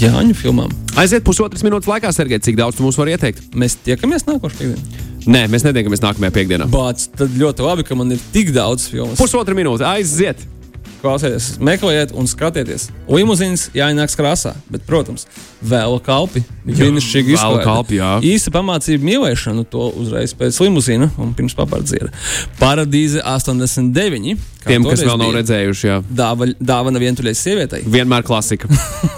Jāņu 0.00 0.36
filmām. 0.38 0.70
Aiziet 0.98 1.24
pusotras 1.26 1.64
minūtes 1.66 1.90
laikā, 1.90 2.12
Sergei, 2.14 2.38
cik 2.42 2.58
daudz 2.58 2.78
mums 2.82 2.98
var 2.98 3.10
ieteikt? 3.10 3.42
Mēs 3.58 3.74
tiekamies 3.82 4.26
nākošais 4.28 4.60
piekdienā. 4.60 5.08
Nē, 5.30 5.42
mēs 5.52 5.66
netiekamies 5.66 6.00
nākamajā 6.04 6.32
piekdienā. 6.36 6.68
Bāc, 6.70 7.08
tad 7.18 7.34
ļoti 7.36 7.66
labi, 7.66 7.84
ka 7.84 7.98
man 7.98 8.14
ir 8.14 8.22
tik 8.32 8.54
daudz 8.56 8.86
filmu. 8.88 9.18
Pusotra 9.18 9.56
minūte, 9.56 9.84
aiziet! 9.84 10.46
Klausieties, 11.00 11.54
meklējiet 11.64 12.10
un 12.12 12.26
skatieties. 12.28 12.90
Limuzīns 13.08 13.70
jāienāks 13.72 14.16
krāsā, 14.18 14.52
bet, 14.68 14.82
protams, 14.84 15.24
vēl 15.64 15.96
kalpi. 16.04 16.42
Brīnišķīgi 16.66 17.38
jā. 17.96 18.10
Īsa 18.28 18.52
pamācība 18.52 19.08
mīlēšanu 19.08 19.64
to 19.72 19.88
uzreiz 19.96 20.34
pēc 20.36 20.60
limuzīna 20.60 21.08
un 21.16 21.32
pirms 21.38 21.56
papardziera. 21.56 22.12
Paradīze 22.60 23.24
89. 23.24 24.36
Kā 24.60 24.70
Tiem, 24.72 24.84
kas 24.84 25.00
vēl 25.06 25.16
nav 25.20 25.32
redzējuši, 25.38 25.86
jā. 25.88 25.96
Dāva, 26.20 26.46
dāvana 26.60 27.00
vientuļai 27.02 27.32
sievietei. 27.36 27.80
Vienmēr 27.88 28.22
klasika. 28.26 28.68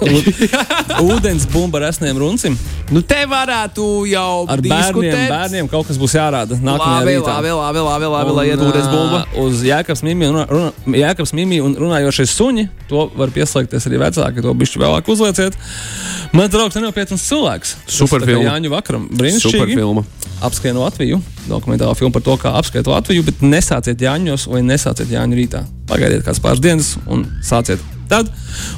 Ūdens 1.03 1.47
bumba 1.53 1.81
ar 1.81 1.89
esniem 1.91 2.19
runcim. 2.21 2.57
nu, 2.93 3.01
te 3.03 3.23
varētu 3.29 3.85
jau 4.11 4.45
Ar 4.51 4.61
bērniem, 4.63 4.93
diskutēt. 4.93 5.31
bērniem 5.33 5.69
kaut 5.73 5.89
kas 5.89 5.99
būs 6.01 6.15
jārāda. 6.17 6.59
Nākamajā 6.63 7.01
Labi, 7.03 7.15
rītā. 7.17 7.35
labi, 7.37 7.53
labi, 7.57 7.83
labi, 7.89 8.11
labi, 8.15 8.35
lai 8.39 8.47
iet 8.51 8.63
ūdens 8.63 8.89
bumba. 8.93 9.23
Uz 9.43 9.63
Jēkabs 9.67 10.05
Mimi 10.07 10.29
un, 10.31 10.41
runa, 10.51 10.73
Jēkabs 11.03 11.35
Mimi 11.37 11.61
un 11.65 11.77
runājošais 11.79 12.35
suņi. 12.39 12.67
To 12.93 13.07
var 13.17 13.33
pieslēgties 13.35 13.89
arī 13.91 14.01
vecāki. 14.05 14.45
To 14.45 14.55
bišķi 14.63 14.83
vēlāk 14.83 15.09
uzlieciet. 15.13 15.57
Man 16.37 16.51
draugs 16.53 16.77
nenopietns 16.79 17.25
cilvēks. 17.29 17.77
Super 17.91 18.25
filma. 18.27 18.51
Jāņu 18.53 18.73
vakaram. 18.73 19.07
Super 19.09 19.23
Brīnišķīgi. 19.25 19.79
filma. 19.79 20.05
Apskrien 20.43 20.75
Latviju. 20.79 21.21
Dokumentāla 21.47 21.95
filma 21.99 22.13
par 22.17 22.23
to, 22.27 22.35
kā 22.41 22.51
apskriet 22.59 22.87
Latviju, 22.91 23.23
bet 23.27 23.43
nesāciet 23.47 24.01
Jāņos 24.03 24.49
vai 24.51 24.63
nesāciet 24.67 25.11
Jāņu 25.33 25.41
rītā. 25.41 25.65
Pagaidiet 25.89 26.25
kāds 26.27 26.41
pāris 26.43 26.61
dienas 26.63 26.93
un 27.09 27.25
sāciet 27.45 27.81
tad. 28.09 28.29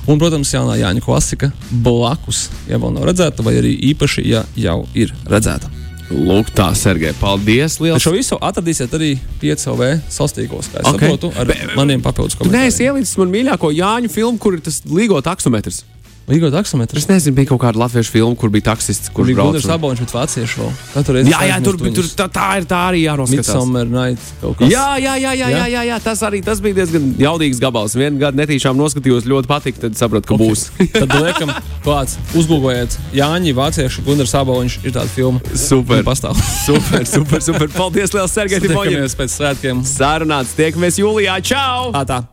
Un, 0.06 0.18
protams, 0.20 0.52
jaunā 0.54 0.76
Jāņu 0.78 1.02
klasika 1.04 1.50
blakus, 1.82 2.48
ja 2.70 2.78
vēl 2.78 2.92
nav 2.94 3.08
redzēta, 3.10 3.42
vai 3.42 3.56
arī 3.58 3.72
īpaši, 3.92 4.22
ja 4.30 4.44
jau 4.56 4.84
ir 4.94 5.12
redzēta. 5.26 5.70
Lūk, 6.14 6.50
tā, 6.54 6.68
Sergei, 6.76 7.14
paldies! 7.16 7.78
Liels! 7.80 8.02
šo 8.04 8.12
visu 8.12 8.36
atradīsiet 8.36 8.92
arī 8.94 9.14
5LV 9.40 9.88
sastīkos, 10.12 10.68
kā 10.70 10.82
es 10.82 10.86
Ok. 10.86 10.94
okay. 10.98 11.08
saprotu, 11.08 11.32
ar 11.40 11.46
Be- 11.48 11.56
maniem 11.78 12.02
papildus 12.04 12.36
Tu 12.36 12.44
neesi 12.52 12.84
komentāriem. 12.84 13.00
ielicis 13.00 13.16
man 13.18 13.32
mīļāko 13.32 13.70
Jāņu 13.74 14.10
filmu, 14.12 14.38
kur 14.38 14.54
ir 14.54 14.60
tas 14.60 14.82
līgo 14.84 15.18
taksometrs. 15.24 15.82
Līgo 16.24 16.48
taksometrs. 16.48 17.02
Es 17.02 17.08
nezinu, 17.10 17.37
bija 17.37 17.50
kaut 17.50 17.60
kāda 17.60 17.82
latviešu 17.82 18.14
filma, 18.14 18.37
kur 18.40 18.48
bija 18.52 18.70
taksists, 18.70 19.10
Kur 19.12 19.26
kurš 19.26 19.34
bija. 19.34 19.44
Gunārs 19.44 19.66
un- 19.68 19.72
Aboliņš, 19.74 20.00
bet 20.00 20.12
vācieši 20.16 20.56
vēl. 20.60 20.70
Katru 20.94 21.14
reizi 21.18 21.30
Jā, 21.30 21.40
jā, 21.50 21.58
tur, 21.64 21.76
tur 21.76 22.08
tā, 22.16 22.26
tā 22.32 22.46
ir 22.56 22.64
tā 22.64 22.78
arī 22.88 23.02
jānoskatās. 23.04 23.50
Midsummer 23.52 23.84
Night 23.84 24.30
kaut 24.40 24.56
kas. 24.56 24.72
Jā, 24.72 24.96
jā, 24.96 25.14
jā, 25.20 25.32
jā, 25.37 25.48
jā, 25.52 25.66
jā, 25.68 25.82
jā, 25.90 25.98
tas 26.00 26.22
arī 26.24 26.40
tas 26.42 26.62
bija 26.64 26.80
diezgan 26.80 27.14
jaudīgs 27.20 27.60
gabals. 27.60 27.94
Vienu 27.94 28.18
gadu 28.18 28.40
netīšām 28.40 28.80
noskatījos, 28.80 29.28
ļoti 29.28 29.52
patika, 29.52 29.84
tad 29.84 30.00
sapratu, 30.00 30.24
ka 30.32 30.34
okay. 30.38 30.48
būs. 30.48 30.64
Tad 30.94 31.12
liekam, 31.20 31.52
klāts, 31.84 32.16
uzgūgojiet, 32.32 32.96
Jāņi, 33.12 33.52
Vācieši, 33.60 34.04
Gunārs 34.08 34.32
Aboliņš 34.40 34.80
ir 34.80 34.96
tāda 34.96 35.12
filma. 35.12 35.44
Super. 35.52 36.00
Un 36.00 36.08
Pastāv. 36.08 36.40
super, 36.68 37.04
super, 37.04 37.44
super. 37.44 37.68
Paldies, 37.68 38.16
Liels, 38.16 38.32
Sergei, 38.32 38.64
Timoņiem. 38.64 39.04
Pēc 39.12 39.37
svētkiem. 39.37 39.84
Sarunāts, 39.84 40.56
tiekamies 40.56 40.96
jūlijā. 41.04 41.37
Čau! 41.44 41.92
Ā, 41.92 42.06
tā. 42.08 42.24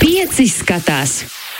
Pieci 0.00 0.50
skatās! 0.50 1.39